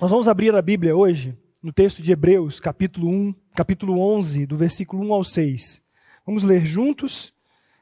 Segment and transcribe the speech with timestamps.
[0.00, 4.56] Nós vamos abrir a Bíblia hoje no texto de Hebreus, capítulo 1, capítulo 11, do
[4.56, 5.82] versículo 1 ao 6.
[6.24, 7.34] Vamos ler juntos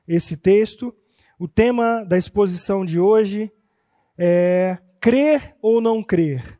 [0.07, 0.93] esse texto.
[1.39, 3.53] O tema da exposição de hoje
[4.19, 6.59] é crer ou não crer.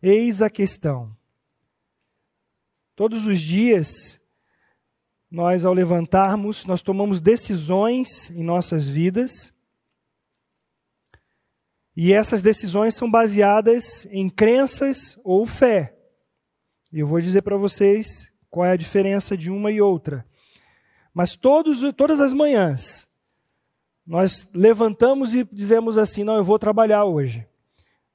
[0.00, 1.10] Eis a questão.
[2.94, 4.20] Todos os dias,
[5.28, 9.52] nós ao levantarmos, nós tomamos decisões em nossas vidas.
[11.96, 15.96] E essas decisões são baseadas em crenças ou fé.
[16.92, 20.26] E eu vou dizer para vocês qual é a diferença de uma e outra.
[21.12, 23.08] Mas todos, todas as manhãs,
[24.06, 27.46] nós levantamos e dizemos assim: não, eu vou trabalhar hoje.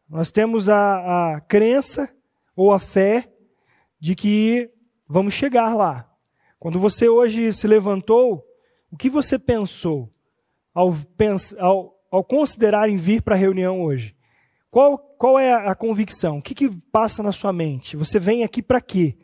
[0.09, 2.13] Nós temos a, a crença
[2.55, 3.31] ou a fé
[3.99, 4.69] de que
[5.07, 6.09] vamos chegar lá.
[6.59, 8.45] Quando você hoje se levantou,
[8.91, 10.11] o que você pensou
[10.73, 10.93] ao,
[11.59, 14.15] ao, ao considerar em vir para a reunião hoje?
[14.69, 16.37] Qual, qual é a convicção?
[16.37, 17.95] O que, que passa na sua mente?
[17.95, 19.17] Você vem aqui para quê?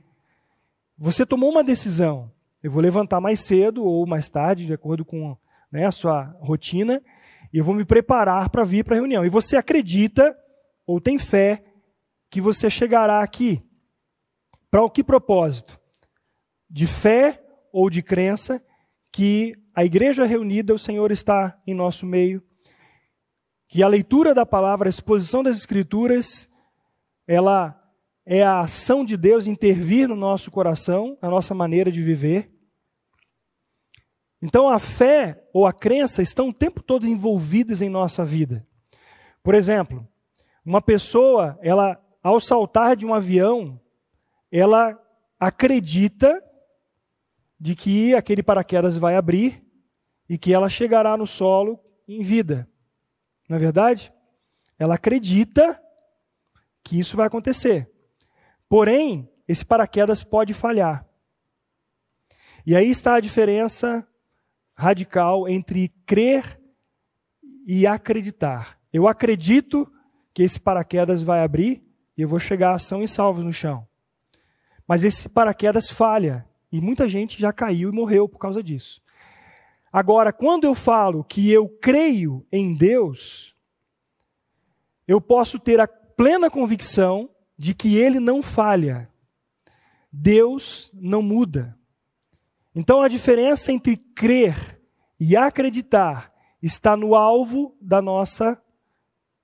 [0.98, 2.32] Você tomou uma decisão.
[2.62, 5.35] Eu vou levantar mais cedo ou mais tarde, de acordo com
[5.71, 7.02] né, a sua rotina,
[7.52, 9.26] e eu vou me preparar para vir para a reunião.
[9.26, 10.37] E você acredita
[10.85, 11.63] ou tem fé
[12.30, 13.62] que você chegará aqui.
[14.70, 15.80] Para o que propósito?
[16.70, 17.43] De fé
[17.74, 18.63] ou de crença
[19.12, 22.41] que a igreja reunida, o Senhor está em nosso meio
[23.72, 26.50] que a leitura da palavra, a exposição das escrituras,
[27.26, 27.82] ela
[28.26, 32.52] é a ação de Deus intervir no nosso coração, na nossa maneira de viver.
[34.42, 38.68] Então a fé ou a crença estão o tempo todo envolvidas em nossa vida.
[39.42, 40.05] Por exemplo,
[40.66, 43.80] uma pessoa, ela ao saltar de um avião,
[44.52, 45.02] ela
[45.40, 46.44] acredita
[47.58, 49.64] de que aquele paraquedas vai abrir
[50.27, 52.68] e que ela chegará no solo em vida.
[53.52, 54.13] Não é verdade?
[54.80, 55.77] Ela acredita
[56.82, 57.91] que isso vai acontecer.
[58.70, 61.05] Porém, esse paraquedas pode falhar.
[62.66, 64.08] E aí está a diferença
[64.74, 66.62] radical entre crer
[67.68, 68.80] e acreditar.
[68.94, 69.86] Eu acredito
[70.34, 71.84] que esse paraquedas vai abrir
[72.18, 73.86] e eu vou chegar são e salvos no chão.
[74.88, 79.02] Mas esse paraquedas falha e muita gente já caiu e morreu por causa disso.
[79.91, 83.53] Agora, quando eu falo que eu creio em Deus,
[85.06, 89.09] eu posso ter a plena convicção de que Ele não falha.
[90.09, 91.78] Deus não muda.
[92.74, 94.80] Então a diferença entre crer
[95.19, 98.62] e acreditar está no alvo da nossa,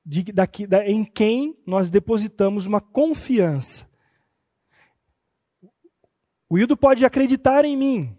[0.06, 3.86] de, daqui, da, em quem nós depositamos uma confiança.
[6.50, 8.18] O Hildo pode acreditar em mim,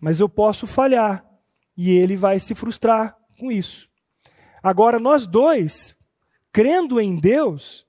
[0.00, 1.31] mas eu posso falhar
[1.76, 3.88] e ele vai se frustrar com isso.
[4.62, 5.96] Agora, nós dois,
[6.52, 7.86] crendo em Deus,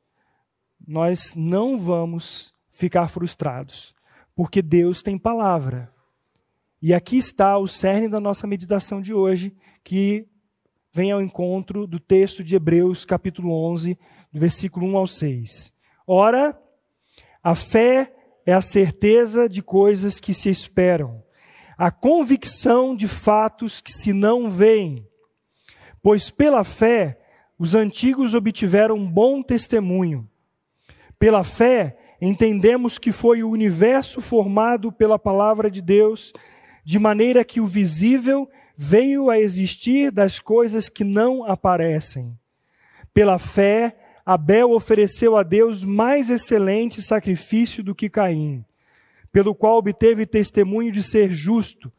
[0.86, 3.94] nós não vamos ficar frustrados,
[4.36, 5.94] porque Deus tem palavra.
[6.82, 10.28] E aqui está o cerne da nossa meditação de hoje, que
[10.92, 13.98] vem ao encontro do texto de Hebreus, capítulo 11,
[14.32, 15.74] do versículo 1 ao 6.
[16.06, 16.60] Ora,
[17.42, 18.14] a fé
[18.46, 21.23] é a certeza de coisas que se esperam
[21.78, 25.08] a convicção de fatos que se não veem.
[26.02, 27.20] Pois pela fé
[27.58, 30.28] os antigos obtiveram bom testemunho.
[31.18, 36.34] Pela fé entendemos que foi o universo formado pela palavra de Deus,
[36.84, 42.38] de maneira que o visível veio a existir das coisas que não aparecem.
[43.14, 43.96] Pela fé,
[44.26, 48.66] Abel ofereceu a Deus mais excelente sacrifício do que Caim
[49.34, 51.92] pelo qual obteve testemunho de ser justo,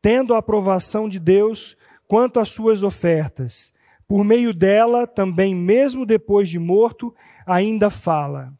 [0.00, 1.76] tendo a aprovação de Deus
[2.06, 3.74] quanto às suas ofertas.
[4.06, 7.12] Por meio dela, também, mesmo depois de morto,
[7.44, 8.52] ainda fala.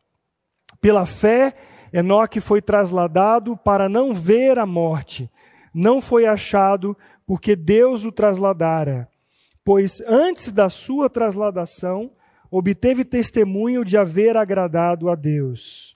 [0.80, 1.54] Pela fé,
[1.92, 5.30] Enoque foi trasladado para não ver a morte.
[5.72, 9.08] Não foi achado, porque Deus o trasladara.
[9.64, 12.10] Pois antes da sua trasladação,
[12.50, 15.95] obteve testemunho de haver agradado a Deus.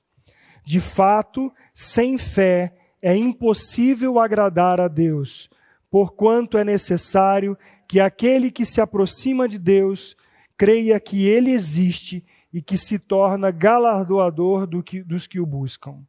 [0.65, 5.49] De fato, sem fé é impossível agradar a Deus,
[5.91, 7.57] porquanto é necessário
[7.89, 10.17] que aquele que se aproxima de Deus
[10.57, 16.05] creia que Ele existe e que se torna galardoador do que, dos que o buscam.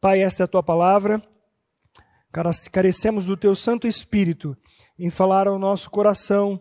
[0.00, 1.22] Pai, esta é a tua palavra.
[2.72, 4.56] Carecemos do teu Santo Espírito
[4.98, 6.60] em falar ao nosso coração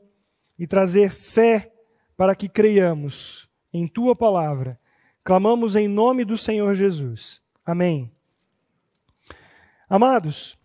[0.57, 1.71] e trazer fé
[2.17, 4.79] para que creiamos em tua palavra
[5.29, 7.39] Clamamos em nome do Senhor Jesus.
[7.63, 8.11] Amém.
[9.87, 10.57] Amados,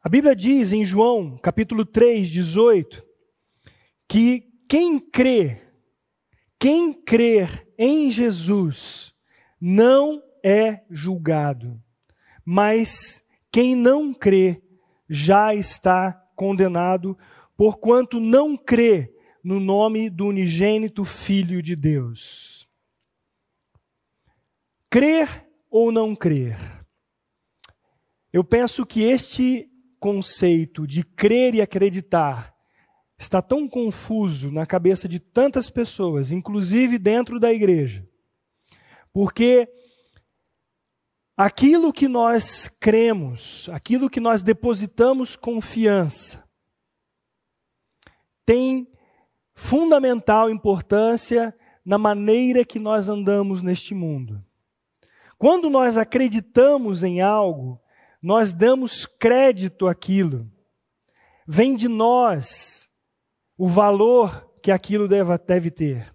[0.00, 3.04] a Bíblia diz em João, capítulo 3, 18,
[4.06, 5.60] que quem crê,
[6.60, 9.12] quem crer em Jesus
[9.60, 11.76] não é julgado,
[12.44, 14.62] mas quem não crê
[15.08, 17.18] já está condenado,
[17.56, 19.12] porquanto não crê
[19.42, 22.59] no nome do unigênito Filho de Deus.
[24.90, 26.58] Crer ou não crer?
[28.32, 29.70] Eu penso que este
[30.00, 32.52] conceito de crer e acreditar
[33.16, 38.04] está tão confuso na cabeça de tantas pessoas, inclusive dentro da igreja,
[39.12, 39.68] porque
[41.36, 46.42] aquilo que nós cremos, aquilo que nós depositamos confiança,
[48.44, 48.90] tem
[49.54, 51.54] fundamental importância
[51.84, 54.44] na maneira que nós andamos neste mundo.
[55.40, 57.80] Quando nós acreditamos em algo,
[58.22, 60.46] nós damos crédito àquilo.
[61.48, 62.90] Vem de nós
[63.56, 66.14] o valor que aquilo deve, deve ter.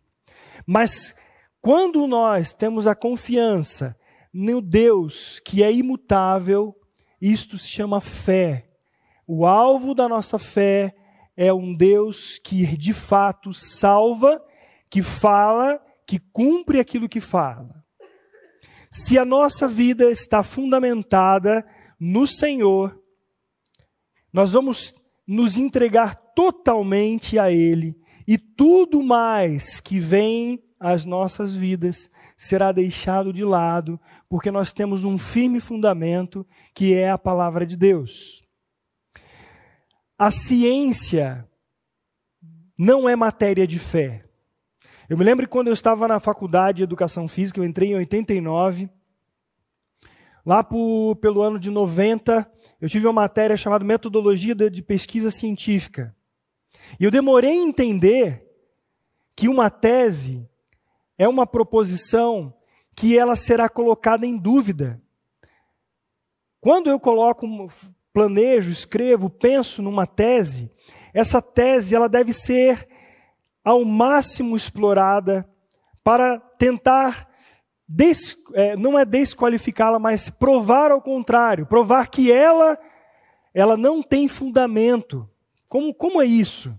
[0.63, 1.15] Mas
[1.59, 3.97] quando nós temos a confiança
[4.31, 6.79] no Deus que é imutável,
[7.19, 8.69] isto se chama fé.
[9.25, 10.95] O alvo da nossa fé
[11.35, 14.39] é um Deus que de fato salva,
[14.87, 17.74] que fala, que cumpre aquilo que fala.
[18.97, 21.67] Se a nossa vida está fundamentada
[21.99, 22.97] no Senhor,
[24.31, 24.95] nós vamos
[25.27, 27.93] nos entregar totalmente a Ele,
[28.25, 33.99] e tudo mais que vem às nossas vidas será deixado de lado,
[34.29, 38.45] porque nós temos um firme fundamento que é a palavra de Deus.
[40.17, 41.45] A ciência
[42.77, 44.24] não é matéria de fé.
[45.07, 48.89] Eu me lembro quando eu estava na faculdade de educação física, eu entrei em 89.
[50.43, 56.15] Lá pelo ano de 90, eu tive uma matéria chamada Metodologia de Pesquisa Científica.
[56.99, 58.47] E eu demorei a entender
[59.35, 60.47] que uma tese
[61.19, 62.51] é uma proposição
[62.95, 64.99] que ela será colocada em dúvida.
[66.59, 67.47] Quando eu coloco,
[68.11, 70.71] planejo, escrevo, penso numa tese,
[71.13, 72.87] essa tese ela deve ser
[73.65, 75.43] ao máximo explorada
[76.03, 77.27] para tentar
[77.87, 82.77] des, é, não é desqualificá-la, mas provar ao contrário, provar que ela
[83.55, 85.27] ela não tem fundamento.
[85.69, 86.77] Como, como é isso?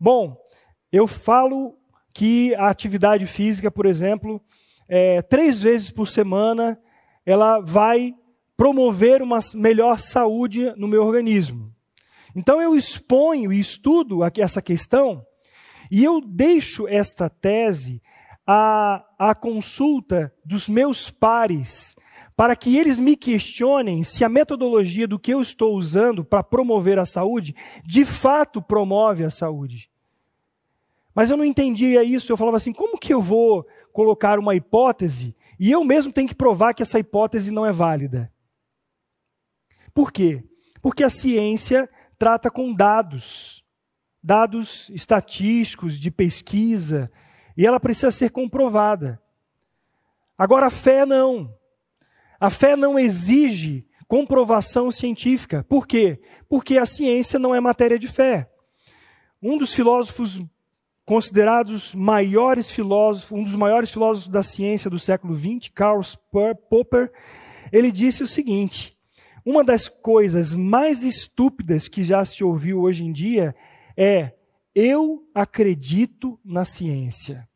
[0.00, 0.36] Bom,
[0.90, 1.76] eu falo
[2.14, 4.40] que a atividade física, por exemplo,
[4.88, 6.80] é, três vezes por semana,
[7.26, 8.14] ela vai
[8.56, 11.70] promover uma melhor saúde no meu organismo.
[12.34, 15.24] Então eu exponho e estudo aqui essa questão
[15.92, 18.00] e eu deixo esta tese
[18.46, 21.94] à, à consulta dos meus pares,
[22.34, 26.98] para que eles me questionem se a metodologia do que eu estou usando para promover
[26.98, 27.54] a saúde
[27.84, 29.90] de fato promove a saúde.
[31.14, 35.36] Mas eu não entendia isso, eu falava assim: como que eu vou colocar uma hipótese
[35.60, 38.32] e eu mesmo tenho que provar que essa hipótese não é válida?
[39.92, 40.42] Por quê?
[40.80, 41.86] Porque a ciência
[42.18, 43.61] trata com dados,
[44.22, 47.10] dados estatísticos, de pesquisa,
[47.56, 49.20] e ela precisa ser comprovada.
[50.38, 51.52] Agora, a fé não.
[52.38, 55.64] A fé não exige comprovação científica.
[55.68, 56.20] Por quê?
[56.48, 58.48] Porque a ciência não é matéria de fé.
[59.42, 60.40] Um dos filósofos
[61.04, 66.00] considerados maiores filósofos, um dos maiores filósofos da ciência do século XX, Karl
[66.68, 67.12] Popper,
[67.72, 68.96] ele disse o seguinte:
[69.44, 73.54] uma das coisas mais estúpidas que já se ouviu hoje em dia
[73.96, 74.32] é
[74.74, 77.48] eu acredito na ciência.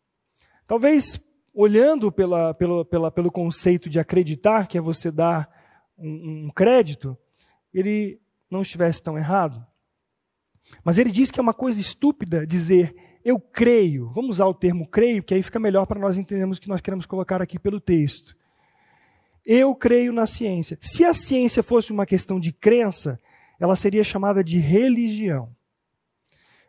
[0.67, 1.21] Talvez
[1.55, 5.49] olhando pela, pela, pela, pelo conceito de acreditar, que é você dar
[5.97, 7.17] um, um crédito,
[7.73, 9.67] ele não estivesse tão errado.
[10.85, 14.09] Mas ele diz que é uma coisa estúpida dizer eu creio.
[14.11, 16.81] Vamos usar o termo creio, que aí fica melhor para nós entendermos o que nós
[16.81, 18.37] queremos colocar aqui pelo texto.
[19.45, 20.77] Eu creio na ciência.
[20.81, 23.19] Se a ciência fosse uma questão de crença,
[23.59, 25.56] ela seria chamada de religião.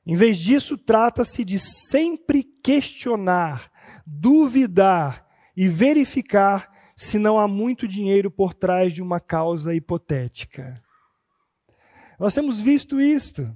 [0.08, 3.70] Em vez disso, trata-se de sempre questionar,
[4.06, 10.82] duvidar e verificar se não há muito dinheiro por trás de uma causa hipotética.
[12.18, 13.54] Nós temos visto isto.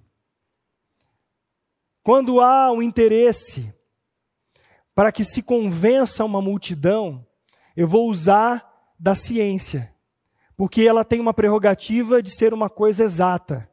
[2.03, 3.74] Quando há um interesse
[4.93, 7.25] para que se convença uma multidão,
[7.77, 9.96] eu vou usar da ciência,
[10.58, 13.71] porque ela tem uma prerrogativa de ser uma coisa exata.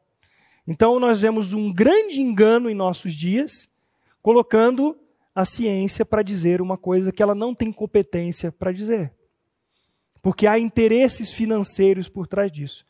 [0.71, 3.67] Então, nós vemos um grande engano em nossos dias,
[4.21, 4.95] colocando
[5.33, 9.11] a ciência para dizer uma coisa que ela não tem competência para dizer.
[10.21, 12.85] Porque há interesses financeiros por trás disso.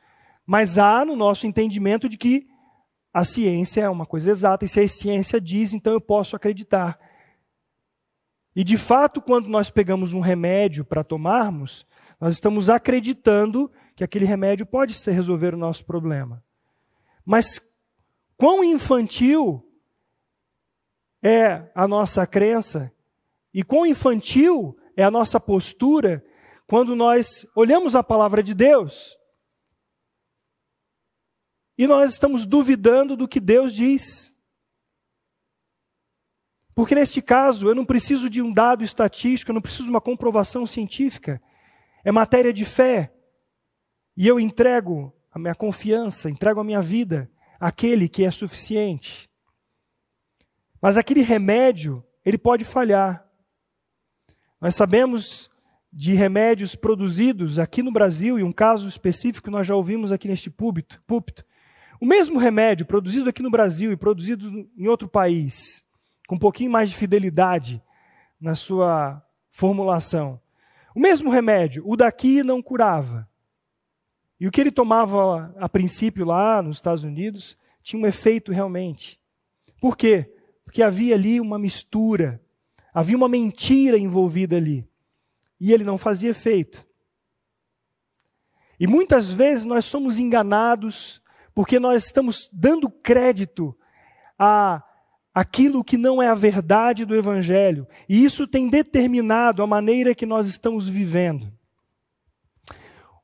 [0.46, 2.50] Mas há no nosso entendimento de que
[3.14, 7.00] a ciência é uma coisa exata, e se a ciência diz, então eu posso acreditar.
[8.54, 11.88] E de fato, quando nós pegamos um remédio para tomarmos,
[12.20, 16.44] nós estamos acreditando que aquele remédio pode resolver o nosso problema.
[17.26, 17.62] Mas
[18.40, 19.62] quão infantil
[21.22, 22.90] é a nossa crença
[23.54, 26.26] e quão infantil é a nossa postura
[26.66, 29.18] quando nós olhamos a palavra de Deus
[31.78, 34.34] e nós estamos duvidando do que Deus diz.
[36.74, 40.00] Porque neste caso, eu não preciso de um dado estatístico, eu não preciso de uma
[40.00, 41.42] comprovação científica.
[42.06, 43.14] É matéria de fé.
[44.16, 47.30] E eu entrego a minha confiança, entrego a minha vida
[47.60, 49.30] àquele que é suficiente.
[50.82, 53.28] Mas aquele remédio, ele pode falhar.
[54.62, 55.50] Nós sabemos
[55.92, 60.50] de remédios produzidos aqui no Brasil, e um caso específico nós já ouvimos aqui neste
[60.50, 61.02] púlpito.
[61.06, 61.44] púlpito.
[62.00, 65.84] O mesmo remédio produzido aqui no Brasil e produzido em outro país,
[66.28, 67.84] com um pouquinho mais de fidelidade
[68.40, 70.40] na sua formulação.
[70.96, 73.29] O mesmo remédio, o daqui não curava.
[74.40, 79.20] E o que ele tomava a princípio lá nos Estados Unidos tinha um efeito realmente.
[79.82, 80.34] Por quê?
[80.64, 82.42] Porque havia ali uma mistura,
[82.94, 84.88] havia uma mentira envolvida ali.
[85.60, 86.88] E ele não fazia efeito.
[88.80, 91.22] E muitas vezes nós somos enganados
[91.54, 93.78] porque nós estamos dando crédito
[94.38, 94.82] a
[95.34, 97.88] aquilo que não é a verdade do Evangelho.
[98.08, 101.52] E isso tem determinado a maneira que nós estamos vivendo.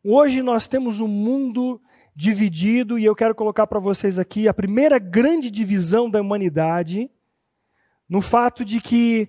[0.08, 1.82] Hoje nós temos um mundo
[2.16, 7.10] dividido, e eu quero colocar para vocês aqui a primeira grande divisão da humanidade,
[8.08, 9.28] no fato de que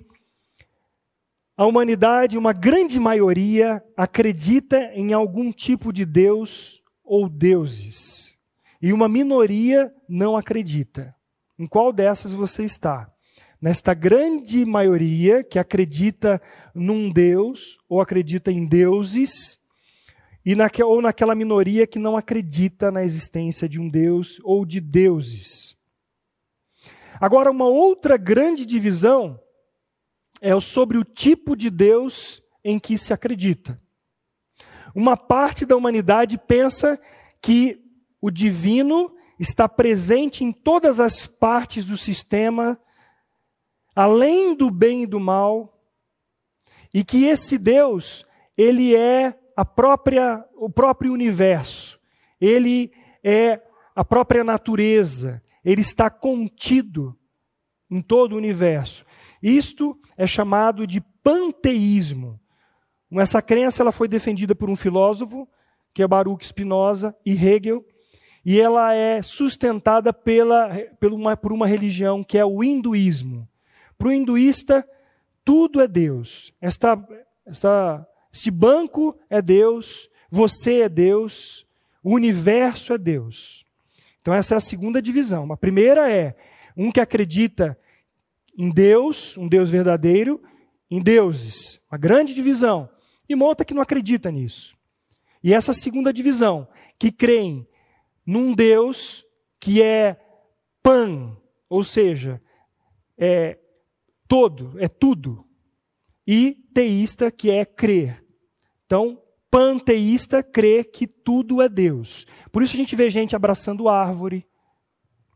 [1.56, 8.36] a humanidade, uma grande maioria, acredita em algum tipo de Deus ou deuses,
[8.78, 11.16] e uma minoria não acredita.
[11.58, 13.10] Em qual dessas você está?
[13.58, 16.38] Nesta grande maioria que acredita
[16.74, 19.55] num Deus ou acredita em deuses,
[20.46, 24.80] e naque, ou naquela minoria que não acredita na existência de um Deus ou de
[24.80, 25.76] deuses.
[27.20, 29.40] Agora, uma outra grande divisão
[30.40, 33.82] é sobre o tipo de Deus em que se acredita.
[34.94, 36.96] Uma parte da humanidade pensa
[37.42, 37.82] que
[38.20, 42.78] o divino está presente em todas as partes do sistema,
[43.96, 45.76] além do bem e do mal,
[46.94, 48.24] e que esse Deus,
[48.56, 51.98] ele é a própria o próprio universo.
[52.40, 52.92] Ele
[53.24, 53.60] é
[53.94, 55.42] a própria natureza.
[55.64, 57.18] Ele está contido
[57.90, 59.04] em todo o universo.
[59.42, 62.38] Isto é chamado de panteísmo.
[63.12, 65.48] Essa crença ela foi defendida por um filósofo,
[65.94, 67.84] que é Baruch Spinoza e Hegel,
[68.44, 70.68] e ela é sustentada pela,
[71.00, 73.48] pela uma, por uma religião que é o hinduísmo.
[73.96, 74.86] Para o hinduísta,
[75.44, 76.52] tudo é Deus.
[76.60, 76.96] Esta,
[77.46, 81.66] esta, este banco é Deus, você é Deus,
[82.02, 83.64] o universo é Deus.
[84.20, 85.50] Então, essa é a segunda divisão.
[85.50, 86.36] A primeira é
[86.76, 87.78] um que acredita
[88.54, 90.42] em Deus, um Deus verdadeiro,
[90.90, 91.80] em deuses.
[91.90, 92.90] Uma grande divisão.
[93.26, 94.76] E uma outra que não acredita nisso.
[95.42, 97.66] E essa segunda divisão, que creem
[98.26, 99.24] num Deus
[99.58, 100.20] que é
[100.82, 101.34] pan,
[101.70, 102.42] ou seja,
[103.16, 103.58] é
[104.28, 105.46] todo, é tudo,
[106.26, 108.25] e teísta, que é crer.
[108.86, 112.24] Então, panteísta crê que tudo é Deus.
[112.50, 114.46] Por isso a gente vê gente abraçando árvore,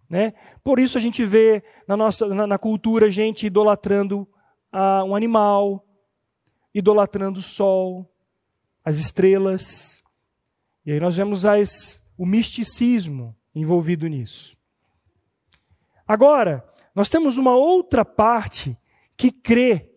[0.08, 0.32] né?
[0.62, 4.28] Por isso a gente vê na nossa na, na cultura gente idolatrando
[4.72, 5.84] uh, um animal,
[6.74, 8.08] idolatrando o sol,
[8.84, 10.02] as estrelas.
[10.86, 14.54] E aí nós vemos as o misticismo envolvido nisso.
[16.06, 16.64] Agora,
[16.94, 18.76] nós temos uma outra parte
[19.16, 19.89] que crê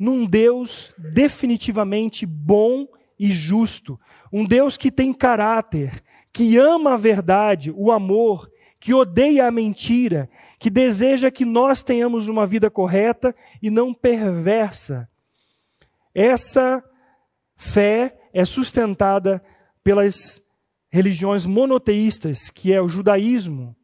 [0.00, 2.88] num Deus definitivamente bom
[3.18, 4.00] e justo,
[4.32, 6.02] um Deus que tem caráter,
[6.32, 12.28] que ama a verdade, o amor, que odeia a mentira, que deseja que nós tenhamos
[12.28, 15.06] uma vida correta e não perversa.
[16.14, 16.82] Essa
[17.54, 19.44] fé é sustentada
[19.84, 20.42] pelas
[20.88, 23.76] religiões monoteístas, que é o judaísmo.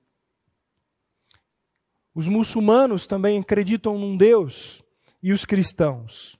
[2.14, 4.82] Os muçulmanos também acreditam num Deus,
[5.26, 6.38] e os cristãos.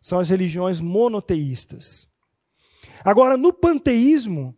[0.00, 2.08] São as religiões monoteístas.
[3.04, 4.56] Agora, no panteísmo,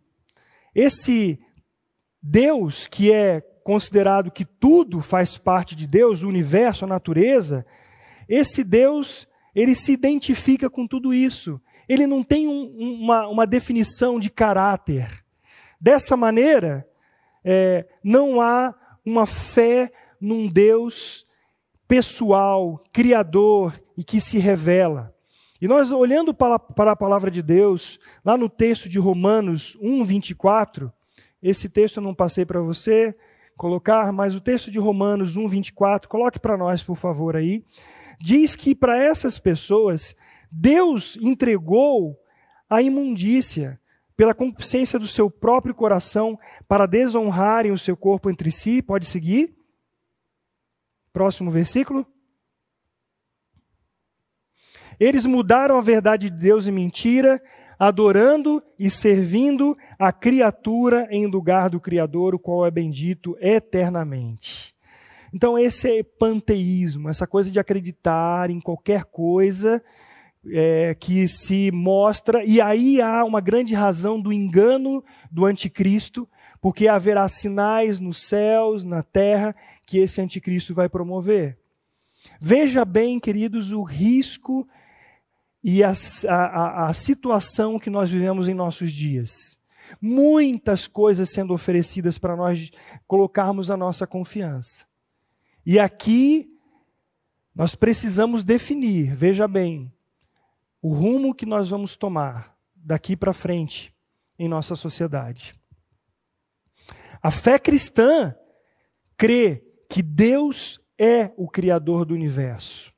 [0.75, 1.41] esse
[2.23, 7.67] Deus que é considerado que tudo faz parte de Deus, o universo, a natureza,
[8.29, 14.19] esse Deus, ele se identifica com tudo isso ele não tem um, uma, uma definição
[14.19, 15.25] de caráter.
[15.81, 16.89] Dessa maneira,
[17.45, 21.27] é, não há uma fé num Deus
[21.93, 25.15] pessoal, criador, e que se revela.
[25.61, 30.91] E nós, olhando para, a palavra de Deus, lá no texto de Romanos 1, 24,
[31.43, 33.15] esse texto eu não passei para você
[33.59, 37.63] colocar, mas o texto de Romanos 1, 24, coloque para nós, por favor, aí.
[38.19, 40.17] Diz que para essas pessoas,
[40.51, 42.19] Deus entregou
[42.71, 43.79] a imundícia
[44.17, 48.81] pela concupiscência do seu próprio coração para desonrarem o seu corpo entre si.
[48.81, 49.55] Pode seguir?
[51.12, 52.07] Próximo versículo.
[54.99, 57.42] Eles mudaram a verdade de Deus em mentira,
[57.78, 64.75] adorando e servindo a criatura em lugar do Criador, o qual é bendito eternamente.
[65.35, 69.83] Então, esse é panteísmo, essa coisa de acreditar em qualquer coisa
[70.50, 76.28] é, que se mostra, e aí há uma grande razão do engano do anticristo,
[76.61, 79.54] porque haverá sinais nos céus, na terra,
[79.93, 81.59] que esse anticristo vai promover.
[82.41, 84.67] Veja bem, queridos, o risco
[85.63, 85.93] e a,
[86.31, 89.61] a, a situação que nós vivemos em nossos dias.
[90.01, 92.71] Muitas coisas sendo oferecidas para nós
[93.07, 94.87] colocarmos a nossa confiança.
[95.67, 96.51] E aqui
[97.55, 99.93] nós precisamos definir, veja bem,
[100.81, 103.95] o rumo que nós vamos tomar daqui para frente
[104.39, 105.55] em nossa sociedade.
[107.23, 108.35] A fé cristã
[109.19, 112.91] crê que Deus é o Criador do universo.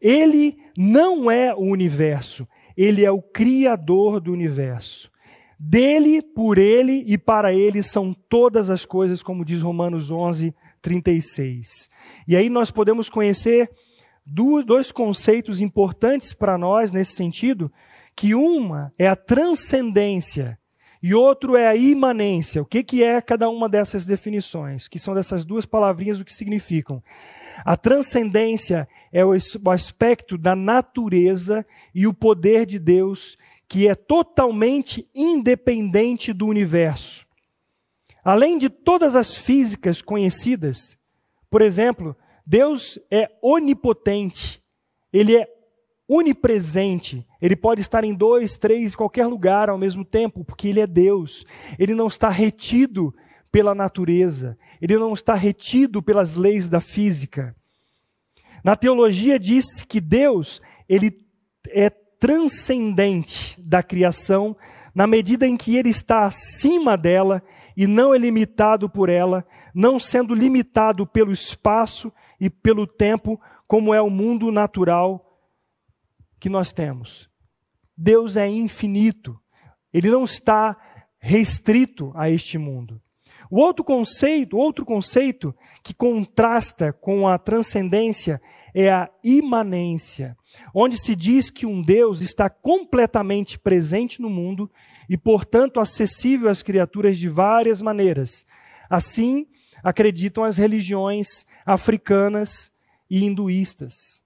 [0.00, 2.46] Ele não é o universo,
[2.76, 5.10] ele é o Criador do universo.
[5.58, 11.90] Dele, por ele e para ele são todas as coisas, como diz Romanos 11, 36.
[12.28, 13.68] E aí nós podemos conhecer
[14.24, 17.72] dois conceitos importantes para nós nesse sentido,
[18.14, 20.56] que uma é a transcendência
[21.02, 22.60] e outro é a imanência.
[22.60, 24.86] O que, que é cada uma dessas definições?
[24.86, 27.02] Que são dessas duas palavrinhas o que significam?
[27.64, 29.32] A transcendência é o
[29.70, 33.36] aspecto da natureza e o poder de Deus
[33.68, 37.24] que é totalmente independente do universo.
[38.24, 40.98] Além de todas as físicas conhecidas,
[41.48, 44.60] por exemplo, Deus é onipotente,
[45.12, 45.46] ele é
[46.12, 50.86] onipresente, ele pode estar em dois, três, qualquer lugar ao mesmo tempo, porque ele é
[50.86, 51.46] Deus.
[51.78, 53.14] Ele não está retido
[53.52, 57.54] pela natureza, ele não está retido pelas leis da física.
[58.64, 61.16] Na teologia diz que Deus, ele
[61.68, 64.56] é transcendente da criação,
[64.92, 67.40] na medida em que ele está acima dela
[67.76, 73.94] e não é limitado por ela, não sendo limitado pelo espaço e pelo tempo, como
[73.94, 75.29] é o mundo natural
[76.40, 77.28] que nós temos.
[77.96, 79.38] Deus é infinito,
[79.92, 80.76] ele não está
[81.18, 83.00] restrito a este mundo.
[83.50, 88.40] O outro conceito, outro conceito que contrasta com a transcendência
[88.72, 90.36] é a imanência,
[90.72, 94.70] onde se diz que um Deus está completamente presente no mundo
[95.08, 98.46] e, portanto, acessível às criaturas de várias maneiras.
[98.88, 99.46] Assim,
[99.82, 102.70] acreditam as religiões africanas
[103.10, 104.19] e hinduístas.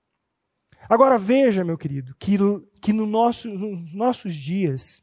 [0.89, 2.37] Agora veja, meu querido, que,
[2.81, 5.03] que no nosso, nos nossos dias,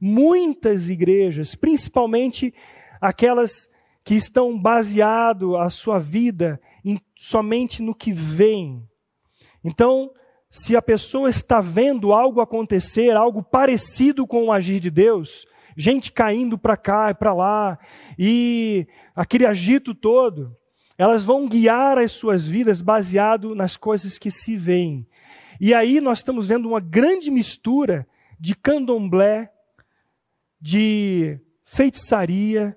[0.00, 2.52] muitas igrejas, principalmente
[3.00, 3.70] aquelas
[4.02, 8.82] que estão baseado a sua vida em, somente no que vem.
[9.62, 10.10] Então,
[10.48, 16.10] se a pessoa está vendo algo acontecer, algo parecido com o agir de Deus, gente
[16.10, 17.78] caindo para cá e para lá,
[18.18, 20.56] e aquele agito todo,
[20.98, 25.06] elas vão guiar as suas vidas baseado nas coisas que se veem.
[25.60, 29.52] E aí nós estamos vendo uma grande mistura de candomblé,
[30.58, 32.74] de feitiçaria,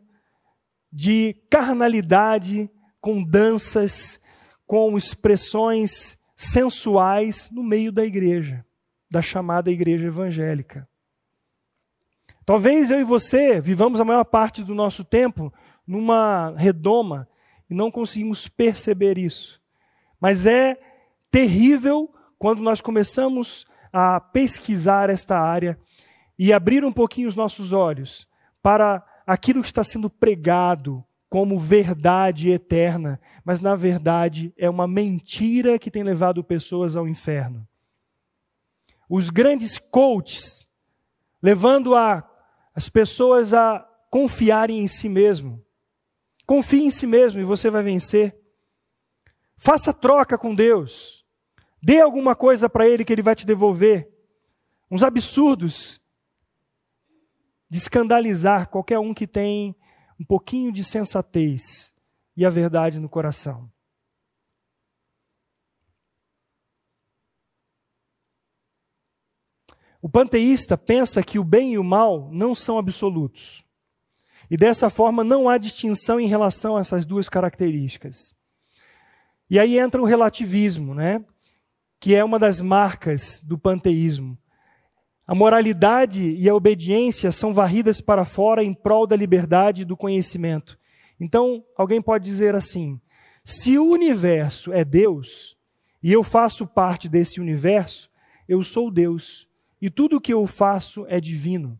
[0.91, 2.69] de carnalidade,
[2.99, 4.19] com danças,
[4.67, 8.65] com expressões sensuais no meio da igreja,
[9.09, 10.87] da chamada igreja evangélica.
[12.45, 15.53] Talvez eu e você vivamos a maior parte do nosso tempo
[15.87, 17.29] numa redoma
[17.69, 19.61] e não conseguimos perceber isso.
[20.19, 20.77] Mas é
[21.31, 22.12] terrível
[22.43, 25.79] quando nós começamos a pesquisar esta área
[26.37, 28.27] e abrir um pouquinho os nossos olhos
[28.61, 35.79] para aquilo que está sendo pregado como verdade eterna, mas na verdade é uma mentira
[35.79, 37.65] que tem levado pessoas ao inferno.
[39.07, 40.67] Os grandes coaches
[41.41, 42.29] levando a,
[42.75, 45.63] as pessoas a confiarem em si mesmo.
[46.45, 48.37] Confie em si mesmo e você vai vencer.
[49.55, 51.22] Faça troca com Deus.
[51.85, 54.09] Dê alguma coisa para Ele que Ele vai te devolver.
[54.89, 56.01] Uns absurdos
[57.69, 59.75] de escandalizar qualquer um que tem
[60.17, 61.93] um pouquinho de sensatez
[62.37, 63.69] e a verdade no coração.
[70.01, 73.61] O panteísta pensa que o bem e o mal não são absolutos.
[74.49, 78.33] E dessa forma não há distinção em relação a essas duas características.
[79.49, 81.25] E aí entra o relativismo, né?
[82.03, 84.37] Que é uma das marcas do panteísmo.
[85.25, 89.95] A moralidade e a obediência são varridas para fora em prol da liberdade e do
[89.95, 90.77] conhecimento.
[91.17, 92.99] Então, alguém pode dizer assim:
[93.41, 95.57] se o universo é Deus
[96.03, 98.09] e eu faço parte desse universo,
[98.49, 99.47] eu sou Deus
[99.81, 101.79] e tudo o que eu faço é divino.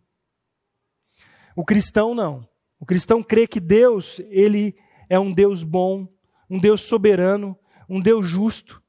[1.54, 2.48] O cristão não.
[2.80, 4.74] O cristão crê que Deus, ele
[5.10, 6.08] é um Deus bom,
[6.50, 7.60] um Deus soberano,
[7.90, 8.82] um Deus justo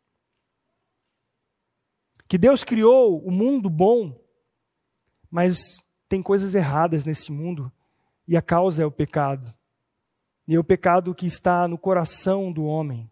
[2.35, 4.21] que Deus criou o mundo bom,
[5.31, 7.71] mas tem coisas erradas nesse mundo
[8.27, 9.55] e a causa é o pecado.
[10.45, 13.09] E é o pecado que está no coração do homem.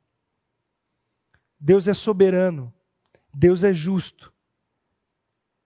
[1.56, 2.74] Deus é soberano,
[3.32, 4.34] Deus é justo,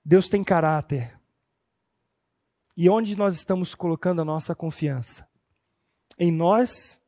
[0.05, 1.19] Deus tem caráter.
[2.77, 5.27] E onde nós estamos colocando a nossa confiança?
[6.19, 7.01] Em nós,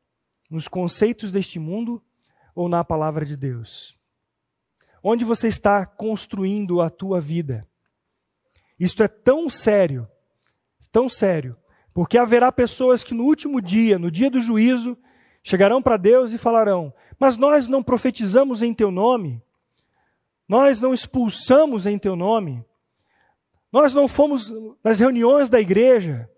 [0.51, 2.03] nos conceitos deste mundo
[2.55, 3.98] ou na palavra de Deus?
[5.03, 7.67] Onde você está construindo a tua vida?
[8.79, 10.09] Isto é tão sério,
[10.93, 11.57] tão sério,
[11.93, 14.97] porque haverá pessoas que no último dia, no dia do juízo,
[15.43, 19.43] chegarão para Deus e falarão: Mas nós não profetizamos em teu nome,
[20.49, 22.65] nós não expulsamos em teu nome,
[23.73, 26.31] nós não fomos nas reuniões da igreja,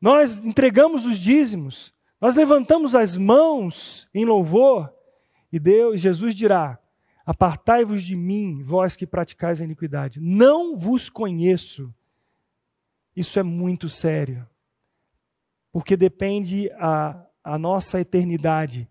[0.00, 4.92] nós entregamos os dízimos, nós levantamos as mãos em louvor,
[5.52, 6.78] e Deus, Jesus dirá:
[7.26, 10.20] Apartai-vos de mim, vós que praticais a iniquidade.
[10.20, 11.92] Não vos conheço.
[13.16, 14.48] Isso é muito sério.
[15.72, 18.88] Porque depende a, a nossa eternidade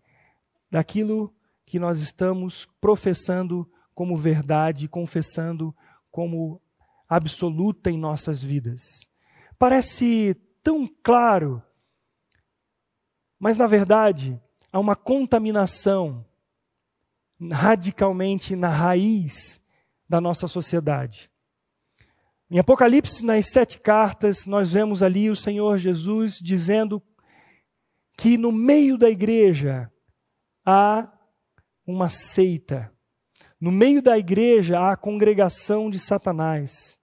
[0.69, 1.33] daquilo
[1.65, 5.73] que nós estamos professando como verdade, confessando
[6.11, 6.61] como
[7.07, 8.81] absoluta em nossas vidas.
[9.57, 11.63] Parece tão claro,
[13.39, 14.39] mas na verdade
[14.71, 16.25] há uma contaminação
[17.51, 19.61] radicalmente na raiz
[20.07, 21.29] da nossa sociedade.
[22.49, 27.01] Em Apocalipse, nas sete cartas, nós vemos ali o Senhor Jesus dizendo
[28.17, 29.91] que no meio da igreja
[30.65, 31.11] há
[31.85, 32.91] uma seita.
[33.59, 36.99] No meio da igreja há a congregação de Satanás.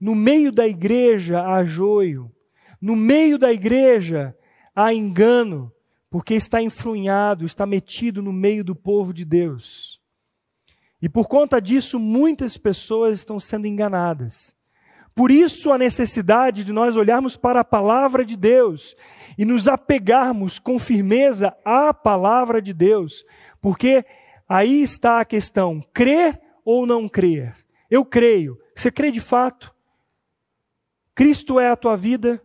[0.00, 2.32] No meio da igreja há joio.
[2.80, 4.36] No meio da igreja
[4.74, 5.72] há engano
[6.16, 10.00] porque está enfrunhado, está metido no meio do povo de Deus.
[11.02, 14.56] E por conta disso, muitas pessoas estão sendo enganadas.
[15.14, 18.96] Por isso, a necessidade de nós olharmos para a palavra de Deus
[19.36, 23.22] e nos apegarmos com firmeza à palavra de Deus,
[23.60, 24.02] porque
[24.48, 27.54] aí está a questão: crer ou não crer?
[27.90, 28.58] Eu creio.
[28.74, 29.70] Você crê de fato?
[31.14, 32.42] Cristo é a tua vida?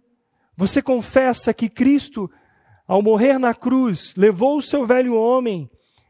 [0.57, 2.29] Você confessa que Cristo
[2.91, 5.69] ao morrer na cruz, levou o seu velho homem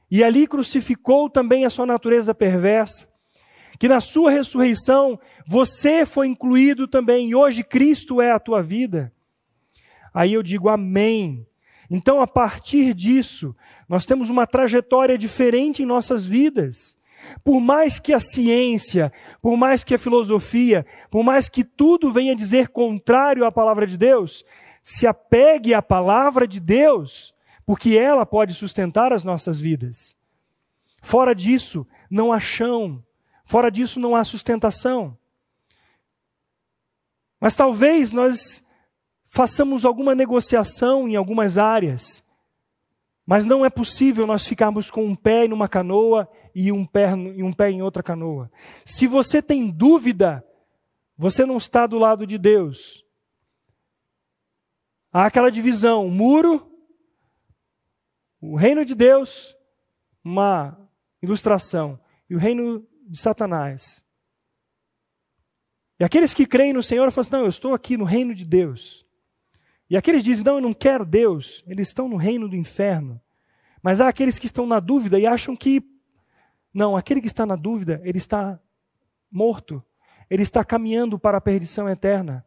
[0.09, 3.07] e ali crucificou também a sua natureza perversa.
[3.77, 9.13] Que na sua ressurreição você foi incluído também e hoje Cristo é a tua vida.
[10.11, 11.45] Aí eu digo amém.
[11.87, 13.55] Então, a partir disso,
[13.87, 16.97] nós temos uma trajetória diferente em nossas vidas.
[17.43, 22.35] Por mais que a ciência, por mais que a filosofia, por mais que tudo venha
[22.35, 24.43] dizer contrário à palavra de Deus,
[24.81, 27.33] se apegue à palavra de Deus,
[27.65, 30.15] porque ela pode sustentar as nossas vidas.
[31.01, 33.03] Fora disso, não há chão.
[33.43, 35.17] Fora disso, não há sustentação.
[37.39, 38.63] Mas talvez nós
[39.25, 42.23] façamos alguma negociação em algumas áreas,
[43.25, 47.41] mas não é possível nós ficarmos com um pé numa canoa e um pé, e
[47.41, 48.51] um pé em outra canoa.
[48.83, 50.45] Se você tem dúvida,
[51.17, 53.05] você não está do lado de Deus.
[55.13, 56.71] Há aquela divisão, o muro,
[58.39, 59.55] o reino de Deus,
[60.23, 60.89] uma
[61.21, 64.05] ilustração, e o reino de Satanás.
[65.99, 68.45] E aqueles que creem no Senhor falam assim: não, eu estou aqui no reino de
[68.45, 69.05] Deus.
[69.89, 73.21] E aqueles dizem: não, eu não quero Deus, eles estão no reino do inferno.
[73.83, 75.83] Mas há aqueles que estão na dúvida e acham que,
[76.73, 78.59] não, aquele que está na dúvida, ele está
[79.29, 79.83] morto,
[80.29, 82.45] ele está caminhando para a perdição eterna.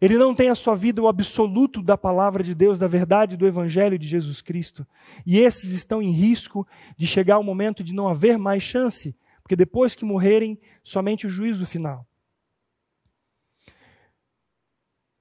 [0.00, 3.46] Ele não tem a sua vida o absoluto da palavra de Deus, da verdade do
[3.46, 4.86] Evangelho de Jesus Cristo.
[5.26, 9.54] E esses estão em risco de chegar ao momento de não haver mais chance, porque
[9.54, 12.06] depois que morrerem, somente o juízo final.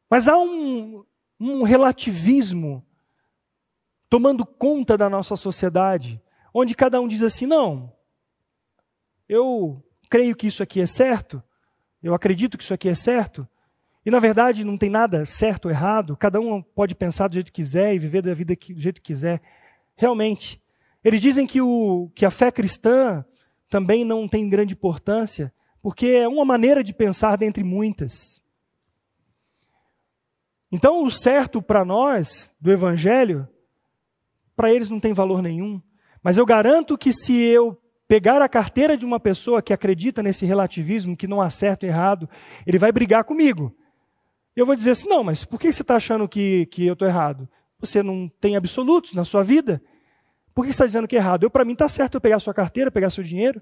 [0.09, 1.03] Mas há um,
[1.39, 2.85] um relativismo
[4.09, 6.21] tomando conta da nossa sociedade,
[6.53, 7.93] onde cada um diz assim: não,
[9.27, 11.43] eu creio que isso aqui é certo,
[12.01, 13.47] Eu acredito que isso aqui é certo.
[14.09, 17.51] E na verdade não tem nada certo ou errado, cada um pode pensar do jeito
[17.51, 19.39] que quiser e viver da vida do jeito que quiser.
[19.95, 20.59] Realmente.
[21.03, 23.23] Eles dizem que, o, que a fé cristã
[23.69, 28.43] também não tem grande importância, porque é uma maneira de pensar dentre muitas.
[30.71, 33.47] Então, o certo para nós, do Evangelho,
[34.55, 35.79] para eles não tem valor nenhum.
[36.23, 40.47] Mas eu garanto que se eu pegar a carteira de uma pessoa que acredita nesse
[40.47, 42.27] relativismo, que não há certo e errado,
[42.65, 43.75] ele vai brigar comigo.
[44.55, 47.07] Eu vou dizer assim: não, mas por que você está achando que, que eu estou
[47.07, 47.47] errado?
[47.79, 49.81] Você não tem absolutos na sua vida?
[50.53, 51.43] Por que você está dizendo que é errado?
[51.43, 53.61] Eu, para mim, está certo eu pegar sua carteira, pegar seu dinheiro.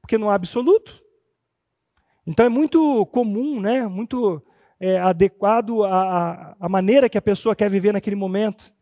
[0.00, 1.02] Porque não há absoluto.
[2.26, 3.86] Então é muito comum, né?
[3.86, 4.44] muito
[4.78, 8.74] é, adequado à, à maneira que a pessoa quer viver naquele momento.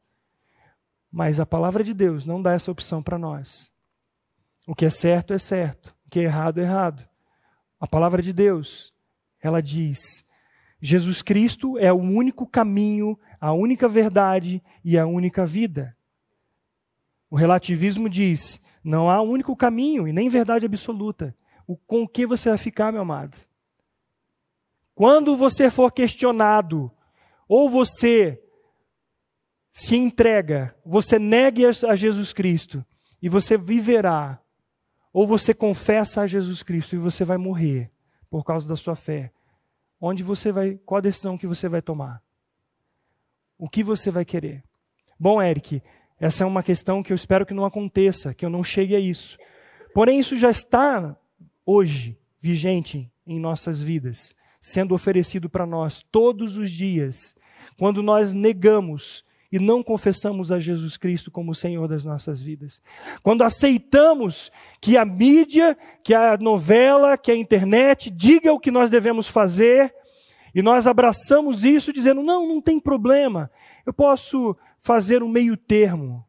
[1.10, 3.70] Mas a palavra de Deus não dá essa opção para nós.
[4.66, 7.08] O que é certo é certo, o que é errado é errado.
[7.78, 8.92] A palavra de Deus,
[9.40, 10.25] ela diz:
[10.87, 15.96] Jesus Cristo é o único caminho, a única verdade e a única vida.
[17.29, 21.37] O relativismo diz: não há um único caminho e nem verdade absoluta.
[21.66, 23.37] O com que você vai ficar, meu amado?
[24.94, 26.88] Quando você for questionado,
[27.49, 28.40] ou você
[29.72, 32.87] se entrega, você negue a Jesus Cristo
[33.20, 34.40] e você viverá,
[35.12, 37.90] ou você confessa a Jesus Cristo e você vai morrer
[38.31, 39.33] por causa da sua fé.
[40.00, 42.22] Onde você vai, qual a decisão que você vai tomar?
[43.59, 44.62] O que você vai querer?
[45.18, 45.82] Bom, Eric,
[46.20, 49.00] essa é uma questão que eu espero que não aconteça, que eu não chegue a
[49.00, 49.38] isso.
[49.94, 51.16] Porém, isso já está
[51.64, 57.35] hoje vigente em nossas vidas, sendo oferecido para nós todos os dias,
[57.78, 59.24] quando nós negamos
[59.56, 62.82] e não confessamos a Jesus Cristo como o Senhor das nossas vidas.
[63.22, 68.90] Quando aceitamos que a mídia, que a novela, que a internet diga o que nós
[68.90, 69.94] devemos fazer,
[70.54, 73.50] e nós abraçamos isso dizendo: não, não tem problema,
[73.86, 76.22] eu posso fazer um meio termo.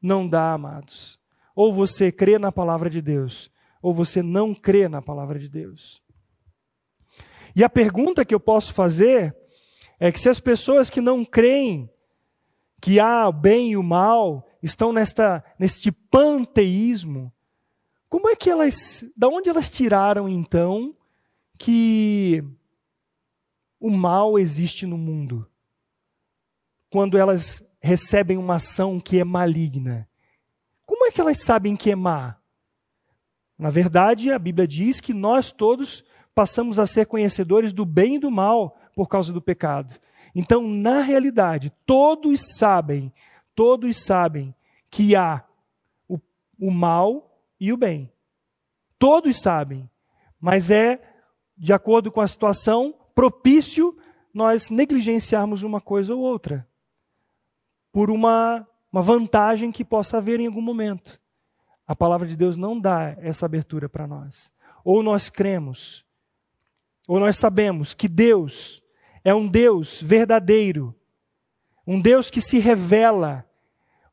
[0.00, 1.18] Não dá, amados.
[1.56, 3.50] Ou você crê na palavra de Deus,
[3.80, 6.02] ou você não crê na palavra de Deus.
[7.56, 9.34] E a pergunta que eu posso fazer
[9.98, 11.90] é que se as pessoas que não creem
[12.80, 17.32] que há o bem e o mal, estão nesta, neste panteísmo,
[18.08, 20.96] como é que elas, da onde elas tiraram então
[21.58, 22.42] que
[23.78, 25.46] o mal existe no mundo?
[26.90, 30.08] Quando elas recebem uma ação que é maligna.
[30.84, 32.36] Como é que elas sabem que é má?
[33.58, 38.18] Na verdade, a Bíblia diz que nós todos passamos a ser conhecedores do bem e
[38.18, 39.98] do mal por causa do pecado.
[40.40, 43.12] Então, na realidade, todos sabem,
[43.56, 44.54] todos sabem
[44.88, 45.44] que há
[46.08, 46.16] o,
[46.56, 48.08] o mal e o bem.
[49.00, 49.90] Todos sabem,
[50.38, 51.02] mas é,
[51.56, 53.98] de acordo com a situação, propício
[54.32, 56.64] nós negligenciarmos uma coisa ou outra,
[57.90, 61.20] por uma, uma vantagem que possa haver em algum momento.
[61.84, 64.52] A palavra de Deus não dá essa abertura para nós.
[64.84, 66.06] Ou nós cremos,
[67.08, 68.80] ou nós sabemos que Deus
[69.28, 70.94] é um Deus verdadeiro,
[71.86, 73.44] um Deus que se revela,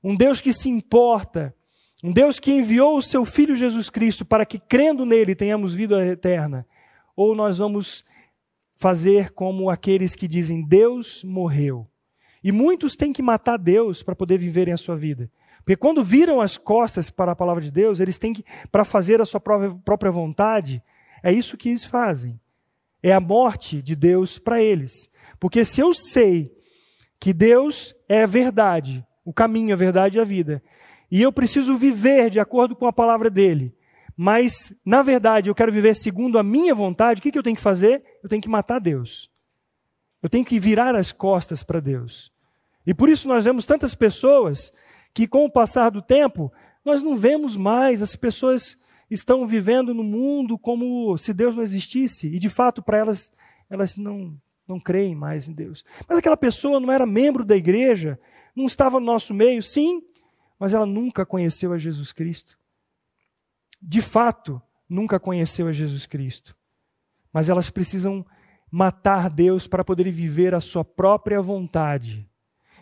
[0.04, 1.56] um Deus que se importa,
[2.04, 6.06] um Deus que enviou o seu Filho Jesus Cristo para que, crendo nele, tenhamos vida
[6.06, 6.68] eterna.
[7.16, 8.04] Ou nós vamos
[8.78, 11.88] fazer como aqueles que dizem Deus morreu.
[12.44, 15.32] E muitos têm que matar Deus para poder viverem a sua vida.
[15.60, 19.22] Porque quando viram as costas para a palavra de Deus, eles têm que, para fazer
[19.22, 20.84] a sua própria, própria vontade,
[21.24, 22.38] é isso que eles fazem
[23.08, 25.12] é a morte de Deus para eles.
[25.40, 26.52] Porque se eu sei
[27.20, 30.64] que Deus é a verdade, o caminho, a verdade e a vida,
[31.12, 33.76] e eu preciso viver de acordo com a palavra dele,
[34.18, 37.56] mas na verdade eu quero viver segundo a minha vontade, o que, que eu tenho
[37.56, 38.04] que fazer?
[38.24, 39.30] Eu tenho que matar Deus.
[40.24, 42.34] Eu tenho que virar as costas para Deus.
[42.88, 44.74] E por isso nós vemos tantas pessoas
[45.14, 46.52] que, com o passar do tempo,
[46.84, 52.28] nós não vemos mais as pessoas estão vivendo no mundo como se Deus não existisse,
[52.28, 53.32] e de fato para elas,
[53.70, 55.86] elas não, não creem mais em Deus.
[56.08, 58.20] Mas aquela pessoa não era membro da igreja,
[58.56, 60.02] não estava no nosso meio, sim,
[60.60, 62.58] mas ela nunca conheceu a Jesus Cristo.
[63.82, 66.56] De fato, nunca conheceu a Jesus Cristo.
[67.32, 68.26] Mas elas precisam
[68.72, 72.28] matar Deus para poder viver a sua própria vontade.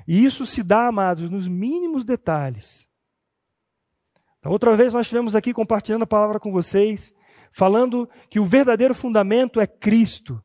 [0.08, 2.88] E isso se dá, amados, nos mínimos detalhes.
[4.44, 7.14] Da outra vez nós estivemos aqui compartilhando a palavra com vocês,
[7.50, 10.44] falando que o verdadeiro fundamento é Cristo.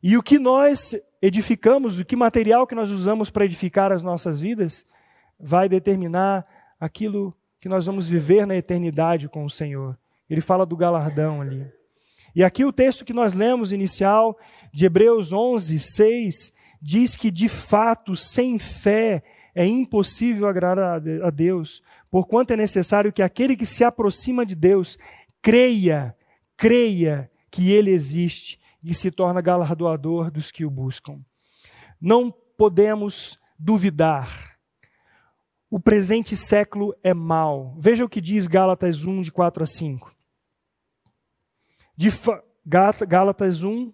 [0.00, 4.40] E o que nós edificamos, o que material que nós usamos para edificar as nossas
[4.40, 4.86] vidas,
[5.40, 6.46] vai determinar
[6.78, 9.98] aquilo que nós vamos viver na eternidade com o Senhor.
[10.30, 11.66] Ele fala do galardão ali.
[12.36, 14.38] E aqui o texto que nós lemos inicial,
[14.72, 21.82] de Hebreus 11, 6, diz que de fato, sem fé, é impossível agradar a Deus,
[22.14, 24.96] porquanto é necessário que aquele que se aproxima de Deus
[25.42, 26.16] creia,
[26.56, 31.18] creia que Ele existe e se torna galardoador dos que o buscam.
[32.00, 34.56] Não podemos duvidar.
[35.68, 37.74] O presente século é mau.
[37.80, 40.14] Veja o que diz Gálatas 1, de 4 a 5.
[41.96, 42.10] De
[43.08, 43.92] Gálatas 1,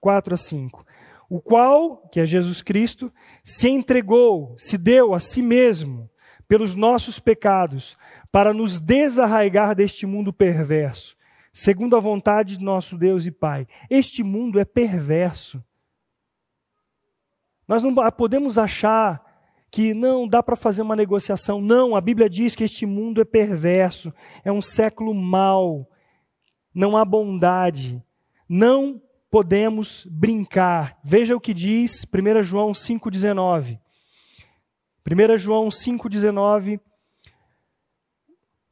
[0.00, 0.84] 4 a 5.
[1.28, 3.12] O qual, que é Jesus Cristo,
[3.44, 6.09] se entregou, se deu a si mesmo
[6.50, 7.96] pelos nossos pecados,
[8.32, 11.16] para nos desarraigar deste mundo perverso,
[11.52, 13.68] segundo a vontade de nosso Deus e Pai.
[13.88, 15.62] Este mundo é perverso.
[17.68, 19.24] Nós não podemos achar
[19.70, 21.60] que não dá para fazer uma negociação.
[21.60, 24.12] Não, a Bíblia diz que este mundo é perverso,
[24.44, 25.88] é um século mau,
[26.74, 28.02] não há bondade.
[28.48, 30.98] Não podemos brincar.
[31.04, 33.78] Veja o que diz 1 João 5,19.
[35.06, 36.80] 1 João 5,19.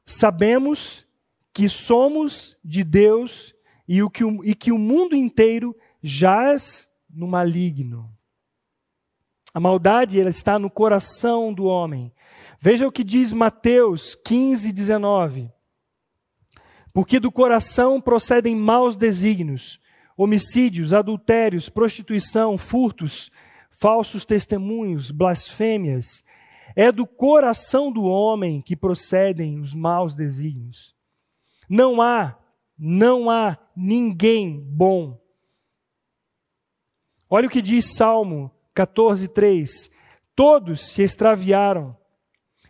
[0.04, 1.06] Sabemos
[1.52, 3.54] que somos de Deus
[3.86, 8.10] e, o que o, e que o mundo inteiro jaz no maligno.
[9.52, 12.12] A maldade ela está no coração do homem.
[12.60, 15.50] Veja o que diz Mateus 15, 19.
[16.92, 19.80] Porque do coração procedem maus desígnios,
[20.16, 23.30] homicídios, adultérios, prostituição, furtos,
[23.78, 26.22] falsos testemunhos, blasfêmias.
[26.76, 30.94] É do coração do homem que procedem os maus desígnios.
[31.68, 32.38] Não há,
[32.78, 35.18] não há ninguém bom.
[37.30, 39.90] Olha o que diz Salmo 14, 3.
[40.34, 41.96] Todos se extraviaram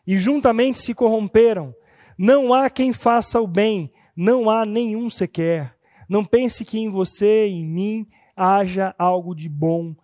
[0.06, 1.74] e juntamente se corromperam.
[2.16, 5.76] Não há quem faça o bem, não há nenhum sequer.
[6.08, 9.94] Não pense que em você e em mim haja algo de bom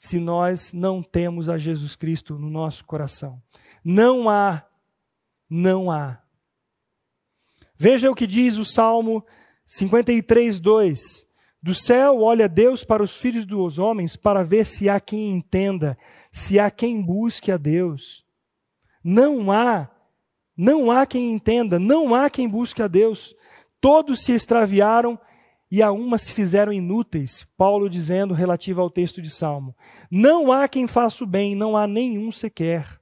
[0.00, 3.38] se nós não temos a Jesus Cristo no nosso coração.
[3.84, 4.64] Não há,
[5.48, 6.22] não há.
[7.76, 9.22] Veja o que diz o Salmo
[9.66, 11.26] 53, 2.
[11.62, 15.98] Do céu olha Deus para os filhos dos homens para ver se há quem entenda,
[16.32, 18.24] se há quem busque a Deus.
[19.04, 19.86] Não há,
[20.56, 23.36] não há quem entenda, não há quem busque a Deus.
[23.82, 25.20] Todos se extraviaram
[25.70, 27.46] e a uma se fizeram inúteis.
[27.56, 29.74] Paulo dizendo relativo ao texto de Salmo.
[30.10, 33.00] Não há quem faça o bem, não há nenhum sequer.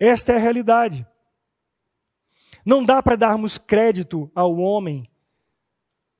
[0.00, 1.06] Esta é a realidade.
[2.64, 5.02] Não dá para darmos crédito ao homem,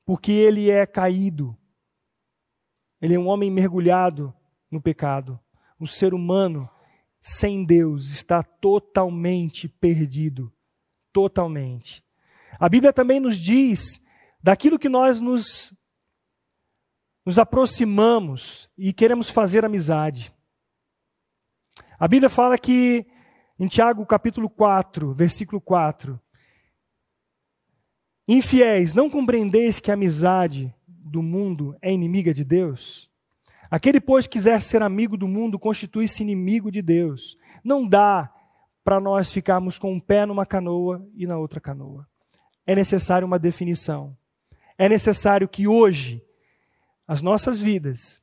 [0.04, 1.56] porque ele é caído.
[3.00, 4.34] Ele é um homem mergulhado
[4.70, 5.38] no pecado.
[5.78, 6.68] O ser humano
[7.20, 10.52] sem Deus está totalmente perdido.
[11.12, 12.04] Totalmente.
[12.58, 14.00] A Bíblia também nos diz
[14.42, 15.74] daquilo que nós nos,
[17.28, 20.32] nos aproximamos e queremos fazer amizade.
[22.00, 23.04] A Bíblia fala que,
[23.60, 26.18] em Tiago capítulo 4, versículo 4,
[28.26, 33.10] Infiéis, não compreendeis que a amizade do mundo é inimiga de Deus?
[33.70, 37.36] Aquele, pois, que quiser ser amigo do mundo, constitui-se inimigo de Deus.
[37.62, 38.32] Não dá
[38.82, 42.08] para nós ficarmos com um pé numa canoa e na outra canoa
[42.66, 44.16] é necessário uma definição.
[44.78, 46.22] É necessário que hoje,
[47.08, 48.22] as nossas vidas,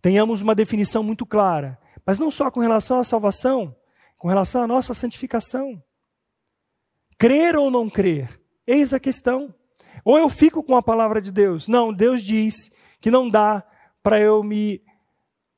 [0.00, 3.76] tenhamos uma definição muito clara, mas não só com relação à salvação,
[4.16, 5.80] com relação à nossa santificação.
[7.18, 9.54] Crer ou não crer, eis a questão.
[10.02, 11.68] Ou eu fico com a palavra de Deus.
[11.68, 13.62] Não, Deus diz que não dá
[14.02, 14.82] para eu me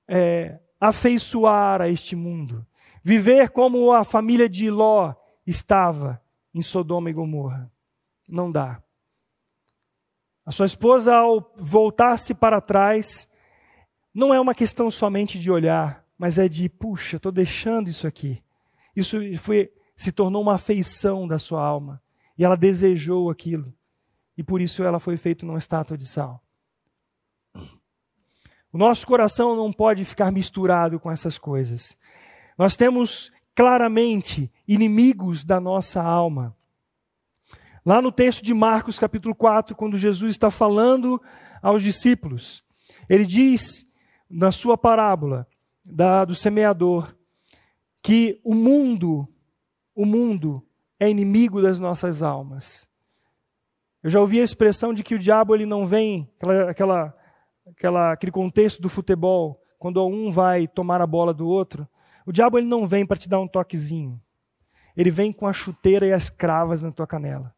[0.08, 2.66] é, afeiçoar a este mundo.
[3.04, 5.14] Viver como a família de Ló
[5.46, 6.20] estava
[6.52, 7.70] em Sodoma e Gomorra
[8.28, 8.82] não dá.
[10.44, 13.28] A sua esposa, ao voltar-se para trás,
[14.14, 18.42] não é uma questão somente de olhar, mas é de, puxa, estou deixando isso aqui.
[18.94, 22.02] Isso foi, se tornou uma afeição da sua alma.
[22.36, 23.72] E ela desejou aquilo.
[24.36, 26.42] E por isso ela foi feita numa estátua de sal.
[28.72, 31.96] O nosso coração não pode ficar misturado com essas coisas.
[32.56, 36.56] Nós temos claramente inimigos da nossa alma.
[37.84, 41.20] Lá no texto de Marcos, capítulo 4, quando Jesus está falando
[41.60, 42.62] aos discípulos,
[43.08, 43.84] ele diz,
[44.30, 45.48] na sua parábola
[45.84, 47.12] da, do semeador,
[48.00, 49.28] que o mundo,
[49.96, 50.64] o mundo
[50.98, 52.88] é inimigo das nossas almas.
[54.00, 57.14] Eu já ouvi a expressão de que o diabo ele não vem, aquela, aquela,
[57.66, 61.88] aquela, aquele contexto do futebol, quando um vai tomar a bola do outro,
[62.24, 64.20] o diabo ele não vem para te dar um toquezinho.
[64.96, 67.52] Ele vem com a chuteira e as cravas na tua canela.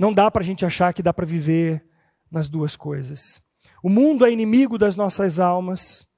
[0.00, 1.84] Não dá para a gente achar que dá para viver
[2.30, 3.38] nas duas coisas.
[3.82, 6.08] O mundo é inimigo das nossas almas,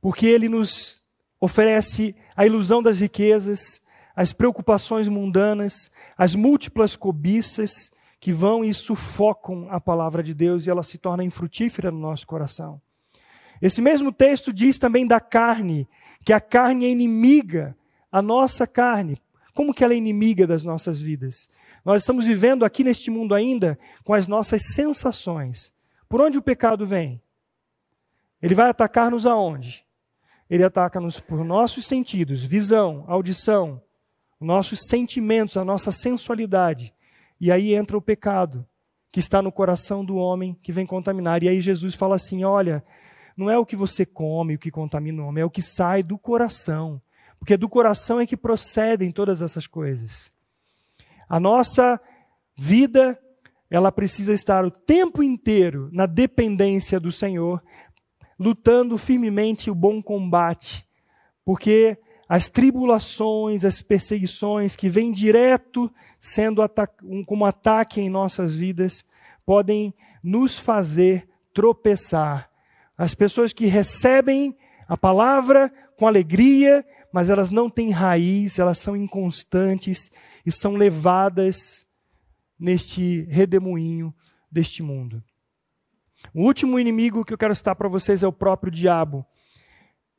[0.00, 1.02] porque ele nos
[1.40, 3.82] oferece a ilusão das riquezas,
[4.14, 10.70] as preocupações mundanas, as múltiplas cobiças que vão e sufocam a palavra de Deus e
[10.70, 12.80] ela se torna infrutífera no nosso coração.
[13.60, 15.88] Esse mesmo texto diz também da carne,
[16.24, 17.76] que a carne é inimiga,
[18.12, 19.20] a nossa carne.
[19.52, 21.48] Como que ela é inimiga das nossas vidas?
[21.86, 25.72] Nós estamos vivendo aqui neste mundo ainda com as nossas sensações.
[26.08, 27.22] Por onde o pecado vem?
[28.42, 29.86] Ele vai atacar-nos aonde?
[30.50, 33.80] Ele ataca-nos por nossos sentidos, visão, audição,
[34.40, 36.92] nossos sentimentos, a nossa sensualidade.
[37.40, 38.66] E aí entra o pecado,
[39.12, 41.44] que está no coração do homem, que vem contaminar.
[41.44, 42.84] E aí Jesus fala assim: olha,
[43.36, 46.02] não é o que você come o que contamina o homem, é o que sai
[46.02, 47.00] do coração.
[47.38, 50.34] Porque do coração é que procedem todas essas coisas.
[51.28, 52.00] A nossa
[52.56, 53.18] vida
[53.70, 57.62] ela precisa estar o tempo inteiro na dependência do Senhor,
[58.38, 60.86] lutando firmemente o bom combate,
[61.44, 61.98] porque
[62.28, 66.62] as tribulações, as perseguições que vêm direto sendo
[67.02, 69.04] um, como ataque em nossas vidas,
[69.44, 72.50] podem nos fazer tropeçar.
[72.98, 74.56] As pessoas que recebem
[74.88, 76.84] a palavra com alegria,
[77.16, 80.12] mas elas não têm raiz, elas são inconstantes
[80.44, 81.86] e são levadas
[82.58, 84.14] neste redemoinho
[84.52, 85.24] deste mundo.
[86.34, 89.24] O último inimigo que eu quero citar para vocês é o próprio diabo.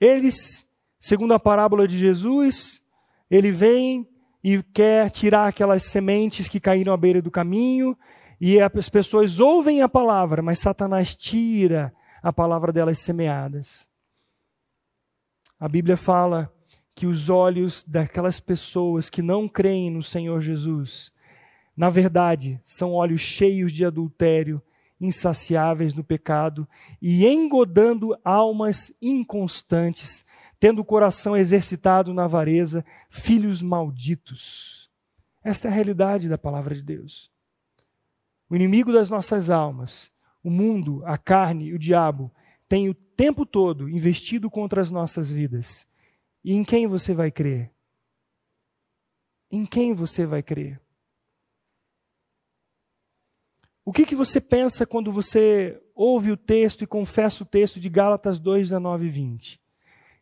[0.02, 0.68] Eles,
[1.00, 2.82] segundo a parábola de Jesus,
[3.30, 4.10] ele vem
[4.44, 7.96] e quer tirar aquelas sementes que caíram à beira do caminho,
[8.42, 11.94] e as pessoas ouvem a palavra, mas Satanás tira
[12.24, 13.88] a palavra delas semeadas.
[15.60, 16.57] A Bíblia fala
[16.98, 21.14] que os olhos daquelas pessoas que não creem no Senhor Jesus
[21.78, 24.60] na verdade, são olhos cheios de adultério,
[25.00, 26.68] insaciáveis no pecado
[27.00, 30.26] e engodando almas inconstantes,
[30.60, 34.90] tendo o coração exercitado na avareza, filhos malditos.
[35.44, 37.30] Esta é a realidade da palavra de Deus.
[38.50, 40.12] O inimigo das nossas almas,
[40.44, 42.34] o mundo, a carne e o diabo,
[42.68, 45.87] tem o tempo todo investido contra as nossas vidas.
[46.48, 47.70] E em quem você vai crer?
[49.52, 50.80] Em quem você vai crer?
[53.84, 57.90] O que, que você pensa quando você ouve o texto e confessa o texto de
[57.90, 59.62] Gálatas 2, 19 e 20?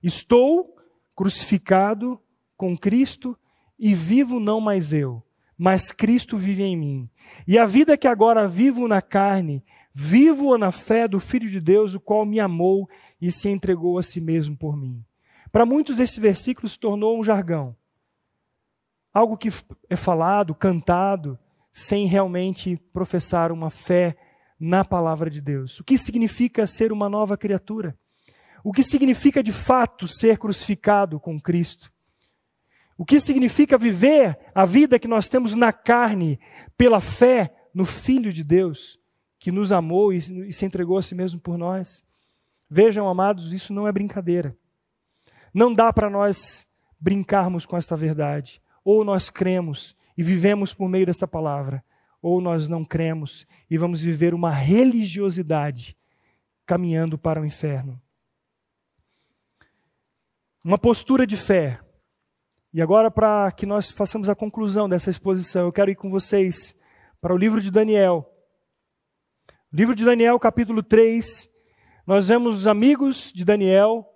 [0.01, 0.75] Estou
[1.15, 2.19] crucificado
[2.57, 3.37] com Cristo
[3.77, 5.21] e vivo não mais eu,
[5.55, 7.07] mas Cristo vive em mim.
[7.47, 9.63] E a vida que agora vivo na carne,
[9.93, 12.89] vivo na fé do Filho de Deus, o qual me amou
[13.21, 15.04] e se entregou a si mesmo por mim.
[15.55, 17.73] Para muitos, esse versículo se tornou um jargão.
[19.13, 19.47] Algo que
[19.89, 21.39] é falado, cantado,
[21.71, 24.17] sem realmente professar uma fé
[24.59, 25.79] na palavra de Deus.
[25.79, 27.97] O que significa ser uma nova criatura?
[28.65, 31.89] O que significa de fato ser crucificado com Cristo?
[32.97, 36.37] O que significa viver a vida que nós temos na carne
[36.77, 38.99] pela fé no Filho de Deus,
[39.39, 40.19] que nos amou e
[40.51, 42.03] se entregou a si mesmo por nós?
[42.69, 44.53] Vejam, amados, isso não é brincadeira.
[45.55, 46.67] Não dá para nós
[46.99, 48.61] brincarmos com esta verdade.
[48.83, 51.81] Ou nós cremos e vivemos por meio dessa palavra,
[52.21, 55.97] ou nós não cremos e vamos viver uma religiosidade
[56.65, 58.01] caminhando para o inferno.
[60.61, 61.79] Uma postura de fé.
[62.73, 66.75] E agora, para que nós façamos a conclusão dessa exposição, eu quero ir com vocês
[67.21, 68.29] para o livro de Daniel.
[69.71, 71.49] Livro de Daniel, capítulo 3.
[72.05, 74.11] Nós vemos os amigos de Daniel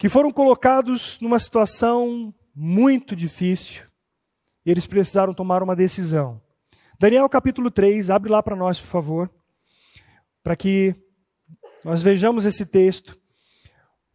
[0.00, 3.84] que foram colocados numa situação muito difícil
[4.64, 6.40] eles precisaram tomar uma decisão.
[6.98, 9.30] Daniel capítulo 3, abre lá para nós, por favor,
[10.42, 10.94] para que
[11.84, 13.18] nós vejamos esse texto,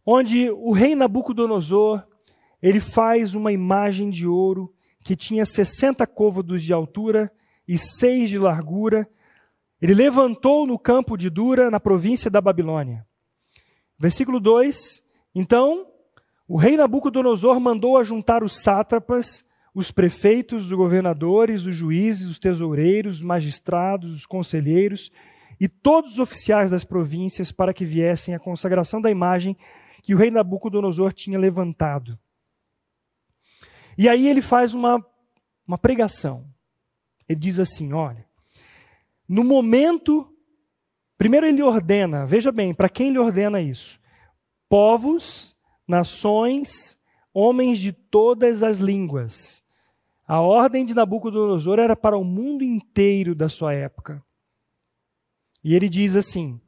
[0.04, 2.04] onde o rei Nabucodonosor,
[2.60, 4.74] ele faz uma imagem de ouro
[5.04, 7.30] que tinha 60 côvados de altura
[7.66, 9.08] e 6 de largura.
[9.80, 13.06] Ele levantou no campo de Dura, na província da Babilônia.
[13.96, 15.05] Versículo 2:
[15.38, 15.86] Então,
[16.48, 23.16] o rei Nabucodonosor mandou ajuntar os sátrapas, os prefeitos, os governadores, os juízes, os tesoureiros,
[23.16, 25.12] os magistrados, os conselheiros
[25.60, 29.54] e todos os oficiais das províncias para que viessem à consagração da imagem
[30.02, 32.18] que o rei Nabucodonosor tinha levantado.
[33.98, 35.04] E aí ele faz uma,
[35.68, 36.46] uma pregação.
[37.28, 38.24] Ele diz assim: olha,
[39.28, 40.34] no momento,
[41.18, 44.00] primeiro ele ordena, veja bem, para quem ele ordena isso?
[44.68, 45.56] Povos,
[45.86, 46.98] nações,
[47.32, 49.62] homens de todas as línguas
[50.26, 54.24] A ordem de Nabucodonosor era para o mundo inteiro da sua época.
[55.62, 56.60] E ele diz assim: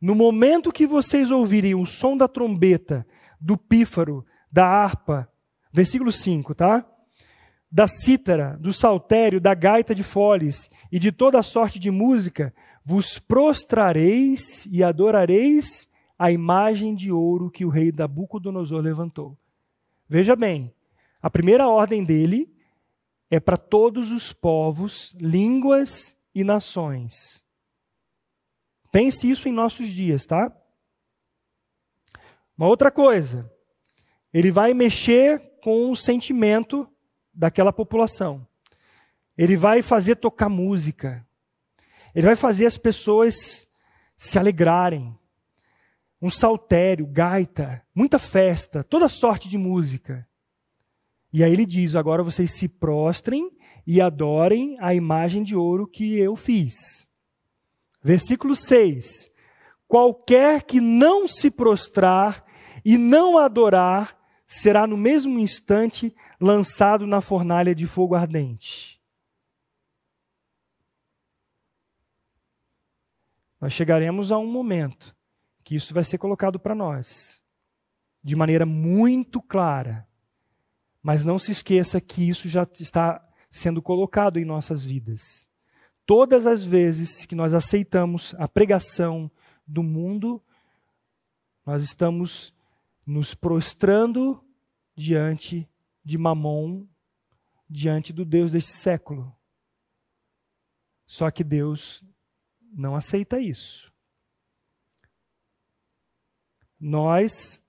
[0.00, 3.06] No momento que vocês ouvirem o som da trombeta,
[3.38, 5.28] do pífaro, da harpa,
[5.72, 6.86] versículo 5, tá?
[7.70, 13.18] Da cítara, do saltério, da gaita de foles e de toda sorte de música, vos
[13.18, 15.88] prostrareis e adorareis
[16.22, 19.36] a imagem de ouro que o rei Nabucodonosor levantou.
[20.08, 20.72] Veja bem,
[21.20, 22.48] a primeira ordem dele
[23.28, 27.42] é para todos os povos, línguas e nações.
[28.92, 30.56] Pense isso em nossos dias, tá?
[32.56, 33.52] Uma outra coisa,
[34.32, 36.88] ele vai mexer com o sentimento
[37.34, 38.46] daquela população.
[39.36, 41.26] Ele vai fazer tocar música.
[42.14, 43.66] Ele vai fazer as pessoas
[44.16, 45.18] se alegrarem.
[46.22, 50.24] Um saltério, gaita, muita festa, toda sorte de música.
[51.32, 53.50] E aí ele diz: agora vocês se prostrem
[53.84, 57.08] e adorem a imagem de ouro que eu fiz.
[58.00, 59.32] Versículo 6:
[59.88, 62.44] Qualquer que não se prostrar
[62.84, 64.16] e não adorar,
[64.46, 69.02] será no mesmo instante lançado na fornalha de fogo ardente.
[73.60, 75.12] Nós chegaremos a um momento
[75.72, 77.40] que isso vai ser colocado para nós
[78.22, 80.06] de maneira muito clara.
[81.02, 85.48] Mas não se esqueça que isso já está sendo colocado em nossas vidas.
[86.04, 89.30] Todas as vezes que nós aceitamos a pregação
[89.66, 90.42] do mundo,
[91.64, 92.54] nós estamos
[93.06, 94.44] nos prostrando
[94.94, 95.66] diante
[96.04, 96.86] de Mamon,
[97.68, 99.34] diante do Deus desse século.
[101.06, 102.04] Só que Deus
[102.60, 103.91] não aceita isso.
[106.84, 107.62] Nós,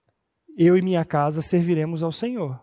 [0.58, 2.60] eu e minha casa, serviremos ao Senhor.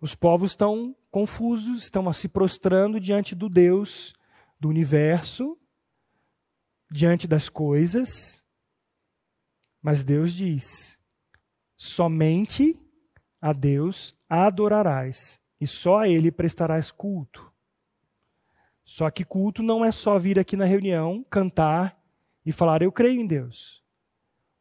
[0.00, 4.12] Os povos estão confusos, estão se prostrando diante do Deus
[4.58, 5.56] do universo,
[6.90, 8.44] diante das coisas.
[9.80, 10.98] Mas Deus diz:
[11.76, 12.76] somente
[13.40, 17.52] a Deus adorarás, e só a Ele prestarás culto.
[18.82, 21.96] Só que culto não é só vir aqui na reunião, cantar
[22.44, 23.81] e falar, eu creio em Deus.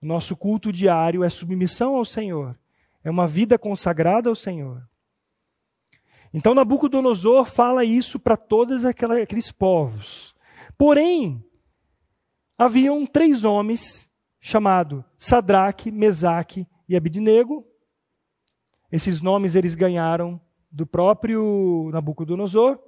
[0.02, 2.58] O nosso culto diário é submissão ao Senhor,
[3.04, 4.88] é uma vida consagrada ao Senhor.
[6.34, 10.34] Então Nabucodonosor fala isso para todos aqueles povos.
[10.78, 11.44] Porém,
[12.58, 17.68] haviam três homens chamados Sadraque, Mesaque e Abidnego.
[18.92, 20.42] Esses nomes eles ganharam
[20.72, 22.80] do próprio Nabucodonosor.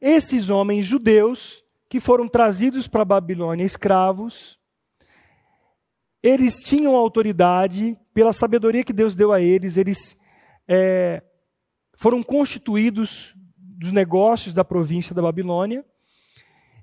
[0.00, 4.58] Esses homens judeus que foram trazidos para a Babilônia escravos,
[6.26, 10.16] eles tinham autoridade pela sabedoria que Deus deu a eles, eles
[10.66, 11.22] é,
[11.96, 15.84] foram constituídos dos negócios da província da Babilônia.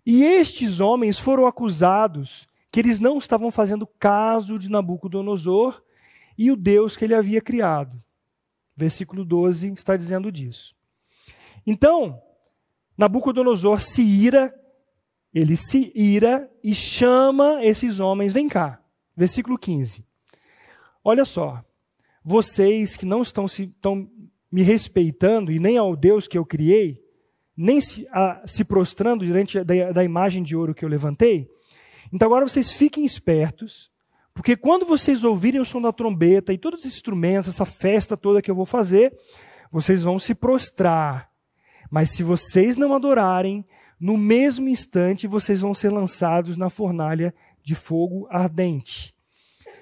[0.06, 5.84] E estes homens foram acusados que eles não estavam fazendo caso de Nabucodonosor
[6.38, 8.02] e o Deus que ele havia criado.
[8.76, 10.74] Versículo 12 está dizendo disso.
[11.68, 12.22] Então,
[12.98, 14.54] Nabucodonosor se ira,
[15.34, 18.83] ele se ira e chama esses homens, vem cá.
[19.16, 20.06] Versículo 15.
[21.04, 21.64] Olha só,
[22.24, 24.10] vocês que não estão se, estão
[24.52, 27.02] me respeitando e nem ao Deus que eu criei,
[27.56, 31.50] nem se, a, se prostrando diante da, da imagem de ouro que eu levantei.
[32.12, 33.92] Então agora vocês fiquem espertos,
[34.34, 38.42] porque quando vocês ouvirem o som da trombeta e todos os instrumentos, essa festa toda
[38.42, 39.16] que eu vou fazer,
[39.72, 41.30] vocês vão se prostrar.
[41.90, 43.66] Mas se vocês não adorarem,
[44.00, 47.34] no mesmo instante vocês vão ser lançados na fornalha
[47.64, 49.16] de fogo ardente.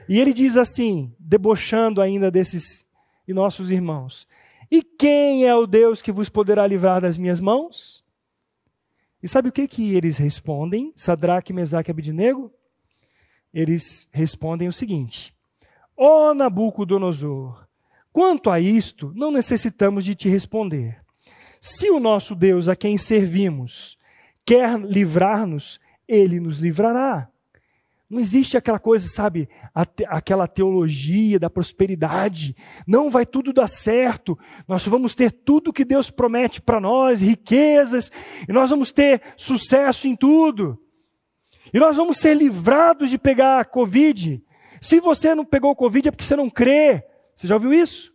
[0.07, 2.85] E ele diz assim, debochando ainda desses
[3.27, 4.27] e nossos irmãos:
[4.71, 8.05] e quem é o Deus que vos poderá livrar das minhas mãos?
[9.21, 10.93] E sabe o que, que eles respondem?
[10.95, 12.49] Sadraque, Mesaque e Abidnego?
[13.53, 15.35] Eles respondem o seguinte:
[15.97, 17.67] Ó oh, Nabucodonosor,
[18.13, 21.01] quanto a isto, não necessitamos de te responder.
[21.59, 23.97] Se o nosso Deus a quem servimos
[24.45, 27.29] quer livrar-nos, ele nos livrará.
[28.11, 29.47] Não existe aquela coisa, sabe,
[29.95, 32.53] te, aquela teologia da prosperidade.
[32.85, 34.37] Não vai tudo dar certo.
[34.67, 38.11] Nós vamos ter tudo que Deus promete para nós, riquezas,
[38.49, 40.77] e nós vamos ter sucesso em tudo.
[41.73, 44.43] E nós vamos ser livrados de pegar Covid.
[44.81, 47.05] Se você não pegou Covid é porque você não crê.
[47.33, 48.13] Você já ouviu isso?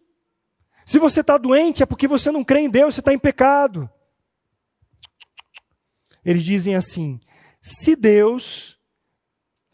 [0.84, 3.88] Se você está doente é porque você não crê em Deus, você está em pecado.
[6.22, 7.18] Eles dizem assim:
[7.62, 8.75] se Deus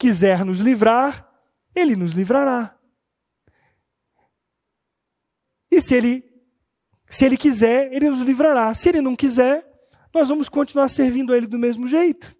[0.03, 1.27] quiser nos livrar,
[1.73, 2.77] ele nos livrará.
[5.71, 6.33] E se ele
[7.09, 8.73] Se Ele quiser, Ele nos livrará.
[8.73, 9.63] Se Ele não quiser,
[10.11, 12.35] nós vamos continuar servindo a Ele do mesmo jeito.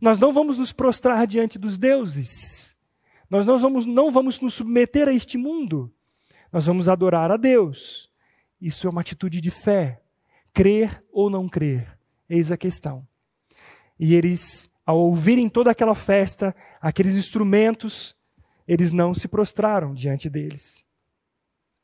[0.00, 2.76] Nós não vamos nos prostrar diante dos deuses.
[3.28, 5.92] Nós não vamos, não vamos nos submeter a este mundo.
[6.52, 8.10] Nós vamos adorar a Deus.
[8.60, 10.02] Isso é uma atitude de fé.
[10.52, 11.96] Crer ou não crer.
[12.28, 13.06] Eis a questão.
[13.98, 18.16] E eles, ao ouvirem toda aquela festa, aqueles instrumentos,
[18.66, 20.84] eles não se prostraram diante deles.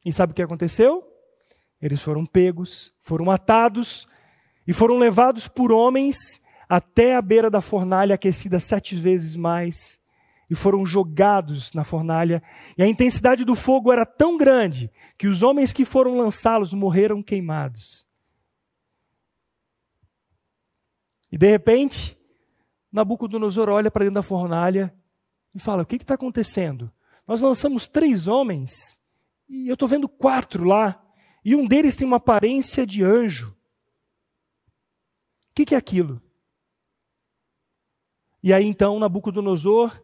[0.04, 1.04] E sabe o que aconteceu?
[1.80, 4.08] Eles foram pegos, foram atados
[4.66, 10.00] e foram levados por homens até a beira da fornalha aquecida sete vezes mais
[10.50, 12.42] e foram jogados na fornalha.
[12.78, 17.22] E a intensidade do fogo era tão grande que os homens que foram lançá-los morreram
[17.22, 18.06] queimados.
[21.30, 22.15] E de repente,
[22.96, 24.90] Nabucodonosor olha para dentro da fornalha
[25.54, 26.90] e fala: O que está acontecendo?
[27.28, 28.98] Nós lançamos três homens
[29.46, 31.04] e eu estou vendo quatro lá,
[31.44, 33.54] e um deles tem uma aparência de anjo.
[35.50, 36.22] O que, que é aquilo?
[38.42, 40.02] E aí então Nabucodonosor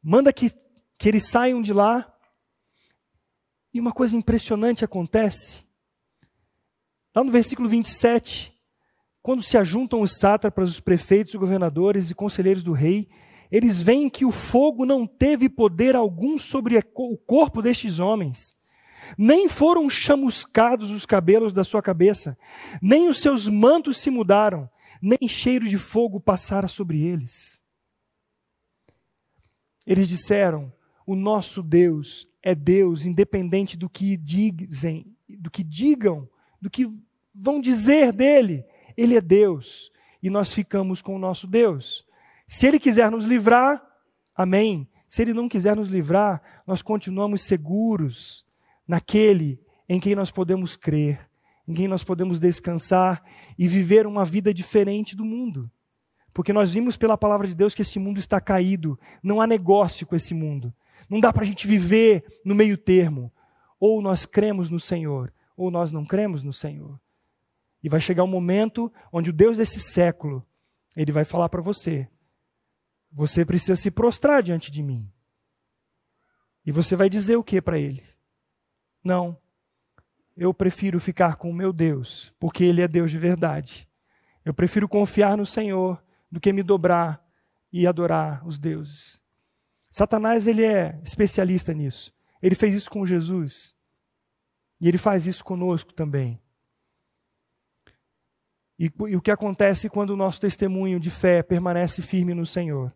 [0.00, 0.50] manda que,
[0.96, 2.16] que eles saiam de lá,
[3.74, 5.64] e uma coisa impressionante acontece.
[7.12, 8.56] Lá no versículo 27,
[9.22, 13.08] quando se ajuntam os sátrapas, os prefeitos, os governadores e conselheiros do rei,
[13.50, 18.56] eles veem que o fogo não teve poder algum sobre o corpo destes homens,
[19.18, 22.38] nem foram chamuscados os cabelos da sua cabeça,
[22.80, 24.70] nem os seus mantos se mudaram,
[25.02, 27.62] nem cheiro de fogo passara sobre eles.
[29.86, 30.72] Eles disseram:
[31.06, 36.28] O nosso Deus é Deus, independente do que dizem, do que digam,
[36.60, 36.86] do que
[37.34, 38.64] vão dizer dele.
[39.00, 39.90] Ele é Deus
[40.22, 42.06] e nós ficamos com o nosso Deus.
[42.46, 43.82] Se ele quiser nos livrar,
[44.36, 44.86] amém.
[45.08, 48.46] Se ele não quiser nos livrar, nós continuamos seguros
[48.86, 51.26] naquele em quem nós podemos crer,
[51.66, 53.24] em quem nós podemos descansar
[53.58, 55.70] e viver uma vida diferente do mundo.
[56.30, 60.06] Porque nós vimos pela palavra de Deus que esse mundo está caído, não há negócio
[60.06, 60.74] com esse mundo.
[61.08, 63.32] Não dá para a gente viver no meio termo.
[63.80, 67.00] Ou nós cremos no Senhor, ou nós não cremos no Senhor.
[67.82, 70.46] E vai chegar um momento onde o Deus desse século,
[70.96, 72.08] ele vai falar para você:
[73.10, 75.10] você precisa se prostrar diante de mim.
[76.64, 78.04] E você vai dizer o que para ele?
[79.02, 79.36] Não.
[80.36, 83.88] Eu prefiro ficar com o meu Deus, porque Ele é Deus de verdade.
[84.44, 87.22] Eu prefiro confiar no Senhor do que me dobrar
[87.72, 89.20] e adorar os deuses.
[89.90, 92.14] Satanás ele é especialista nisso.
[92.40, 93.74] Ele fez isso com Jesus.
[94.80, 96.40] E ele faz isso conosco também.
[98.80, 102.90] E, e, o que acontece quando o nosso testemunho de fé permanece firme no Senhor?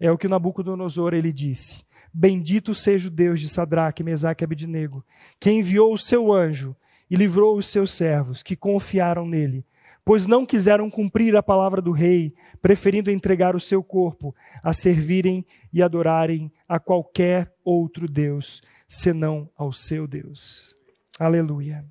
[0.00, 1.84] É o que Nabucodonosor ele disse.
[2.12, 5.04] Bendito seja o Deus de Sadraque, Mesaque e Abednego,
[5.38, 6.74] que enviou o seu anjo
[7.08, 9.64] e livrou os seus servos, que confiaram nele,
[10.04, 15.46] pois não quiseram cumprir a palavra do rei, preferindo entregar o seu corpo a servirem
[15.72, 20.74] e adorarem a qualquer outro Deus, senão ao seu Deus.
[21.16, 21.84] Aleluia.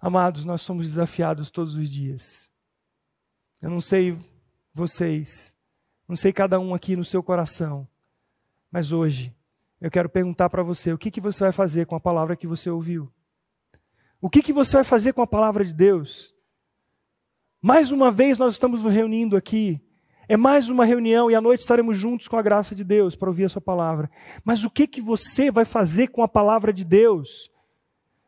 [0.00, 2.50] Amados, nós somos desafiados todos os dias.
[3.60, 4.16] Eu não sei
[4.72, 5.54] vocês,
[6.06, 7.86] não sei cada um aqui no seu coração,
[8.70, 9.34] mas hoje,
[9.80, 12.46] eu quero perguntar para você: o que, que você vai fazer com a palavra que
[12.46, 13.12] você ouviu?
[14.20, 16.34] O que, que você vai fazer com a palavra de Deus?
[17.60, 19.80] Mais uma vez nós estamos nos reunindo aqui.
[20.28, 23.30] É mais uma reunião e à noite estaremos juntos com a graça de Deus para
[23.30, 24.10] ouvir a sua palavra.
[24.44, 27.50] Mas o que, que você vai fazer com a palavra de Deus?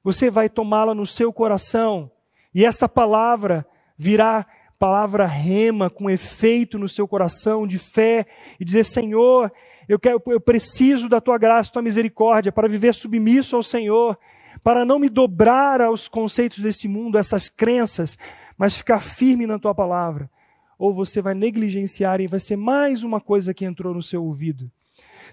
[0.02, 2.10] Você vai tomá-la no seu coração
[2.54, 4.46] e essa palavra virá
[4.78, 8.26] palavra rema com efeito no seu coração de fé
[8.58, 9.52] e dizer: Senhor,
[9.86, 14.18] eu, quero, eu preciso da tua graça, tua misericórdia para viver submisso ao Senhor,
[14.62, 18.16] para não me dobrar aos conceitos desse mundo, essas crenças,
[18.56, 20.30] mas ficar firme na tua palavra.
[20.78, 24.70] Ou você vai negligenciar e vai ser mais uma coisa que entrou no seu ouvido.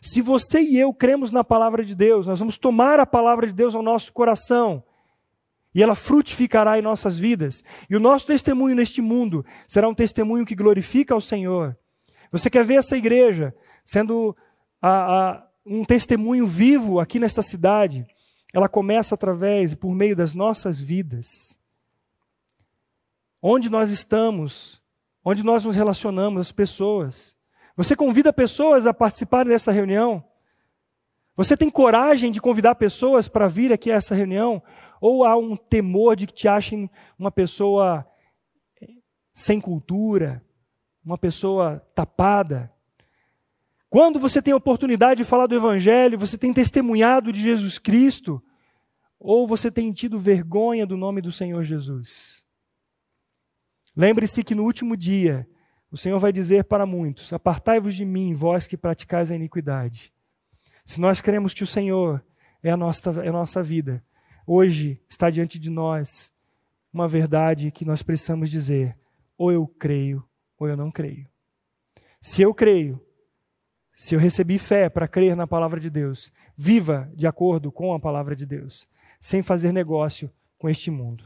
[0.01, 3.53] Se você e eu cremos na palavra de Deus, nós vamos tomar a palavra de
[3.53, 4.83] Deus ao nosso coração
[5.77, 7.63] e ela frutificará em nossas vidas.
[7.87, 11.77] E o nosso testemunho neste mundo será um testemunho que glorifica ao Senhor.
[12.31, 14.35] Você quer ver essa igreja sendo
[14.81, 18.07] a, a, um testemunho vivo aqui nesta cidade,
[18.51, 21.59] ela começa através e por meio das nossas vidas.
[23.39, 24.81] Onde nós estamos,
[25.23, 27.36] onde nós nos relacionamos, as pessoas.
[27.77, 30.25] Você convida pessoas a participarem dessa reunião?
[31.35, 34.63] Você tem coragem de convidar pessoas para vir aqui a essa reunião?
[34.99, 38.03] Ou há um temor de que te achem uma pessoa
[39.31, 40.43] sem cultura,
[41.05, 42.73] uma pessoa tapada?
[43.91, 48.43] Quando você tem a oportunidade de falar do Evangelho, você tem testemunhado de Jesus Cristo,
[49.19, 52.45] Ou você tem tido vergonha do nome do Senhor Jesus?
[53.95, 55.47] Lembre-se que no último dia,
[55.97, 60.13] o Senhor vai dizer para muitos: Apartai-vos de mim, vós que praticais a iniquidade.
[60.85, 62.23] Se nós queremos que o Senhor
[62.61, 64.03] é a nossa, é a nossa vida,
[64.45, 66.31] hoje está diante de nós
[66.93, 68.95] uma verdade que nós precisamos dizer:
[69.35, 70.23] ou eu creio,
[70.59, 71.27] ou eu não creio.
[72.21, 73.03] Se eu creio,
[73.91, 77.99] se eu recebi fé para crer na palavra de Deus, viva de acordo com a
[77.99, 78.87] palavra de Deus,
[79.19, 81.23] sem fazer negócio com este mundo.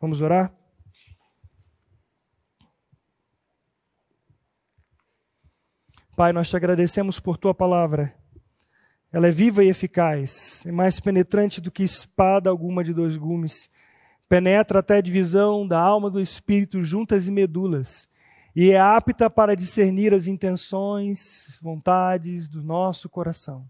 [0.00, 0.54] Vamos orar?
[6.16, 8.10] Pai, nós te agradecemos por tua palavra.
[9.12, 13.68] Ela é viva e eficaz, é mais penetrante do que espada alguma de dois gumes.
[14.26, 18.08] Penetra até a divisão da alma do espírito, juntas e medulas,
[18.54, 23.68] e é apta para discernir as intenções, vontades do nosso coração.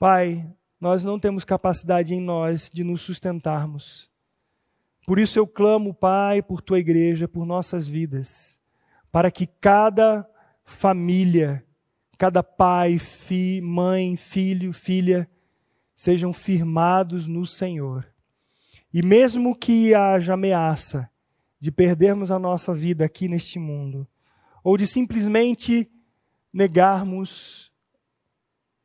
[0.00, 0.44] Pai,
[0.80, 4.10] nós não temos capacidade em nós de nos sustentarmos.
[5.06, 8.58] Por isso eu clamo, Pai, por tua igreja, por nossas vidas,
[9.12, 10.28] para que cada
[10.68, 11.64] família,
[12.18, 15.28] cada pai, fi, mãe, filho, filha,
[15.94, 18.06] sejam firmados no Senhor.
[18.92, 21.10] E mesmo que haja ameaça
[21.58, 24.06] de perdermos a nossa vida aqui neste mundo,
[24.62, 25.90] ou de simplesmente
[26.52, 27.72] negarmos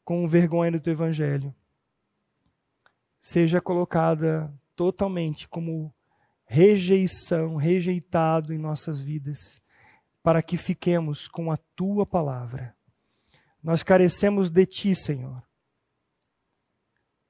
[0.05, 1.53] com vergonha do evangelho,
[3.19, 5.93] seja colocada totalmente como
[6.45, 9.62] rejeição, rejeitado em nossas vidas
[10.23, 12.73] para que fiquemos com a tua palavra.
[13.61, 15.43] Nós carecemos de ti, Senhor.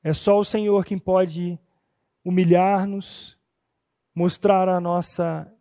[0.04, 1.60] É só o Senhor quem pode
[2.24, 3.38] humilhar-nos,
[4.14, 5.52] mostrar a nossa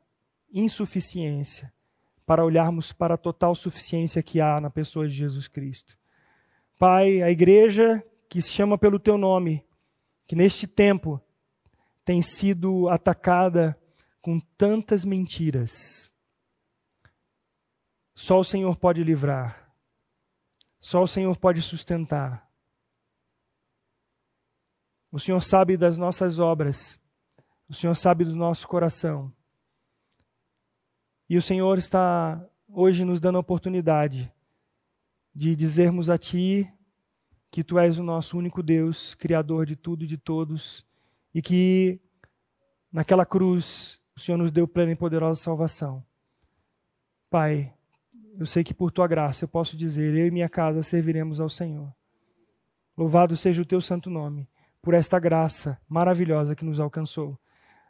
[0.53, 1.73] insuficiência,
[2.27, 5.99] para olharmos para a total suficiência que há na pessoa de Jesus Cristo.
[6.79, 9.65] Pai, a igreja que se chama pelo teu nome,
[10.27, 11.21] que neste tempo
[12.05, 13.79] tem sido atacada
[14.21, 16.12] com tantas mentiras,
[18.15, 19.73] só o Senhor pode livrar.
[20.81, 22.51] Só o Senhor pode sustentar.
[25.11, 27.01] O Senhor sabe das nossas obras.
[27.69, 29.33] O Senhor sabe do nosso coração.
[31.29, 34.33] E o Senhor está hoje nos dando a oportunidade
[35.35, 36.71] de dizermos a Ti
[37.51, 40.87] que Tu és o nosso único Deus, Criador de tudo e de todos,
[41.35, 42.01] e que
[42.91, 46.05] naquela cruz o Senhor nos deu plena e poderosa salvação.
[47.29, 47.73] Pai,
[48.39, 51.49] eu sei que por tua graça eu posso dizer: eu e minha casa serviremos ao
[51.49, 51.93] Senhor.
[52.97, 54.49] Louvado seja o teu santo nome,
[54.81, 57.39] por esta graça maravilhosa que nos alcançou.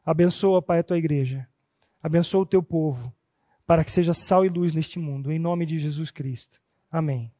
[0.04, 1.48] Abençoa, Pai, a tua igreja.
[2.02, 3.12] Abençoa o teu povo,
[3.66, 6.60] para que seja sal e luz neste mundo, em nome de Jesus Cristo.
[6.90, 7.32] Amém.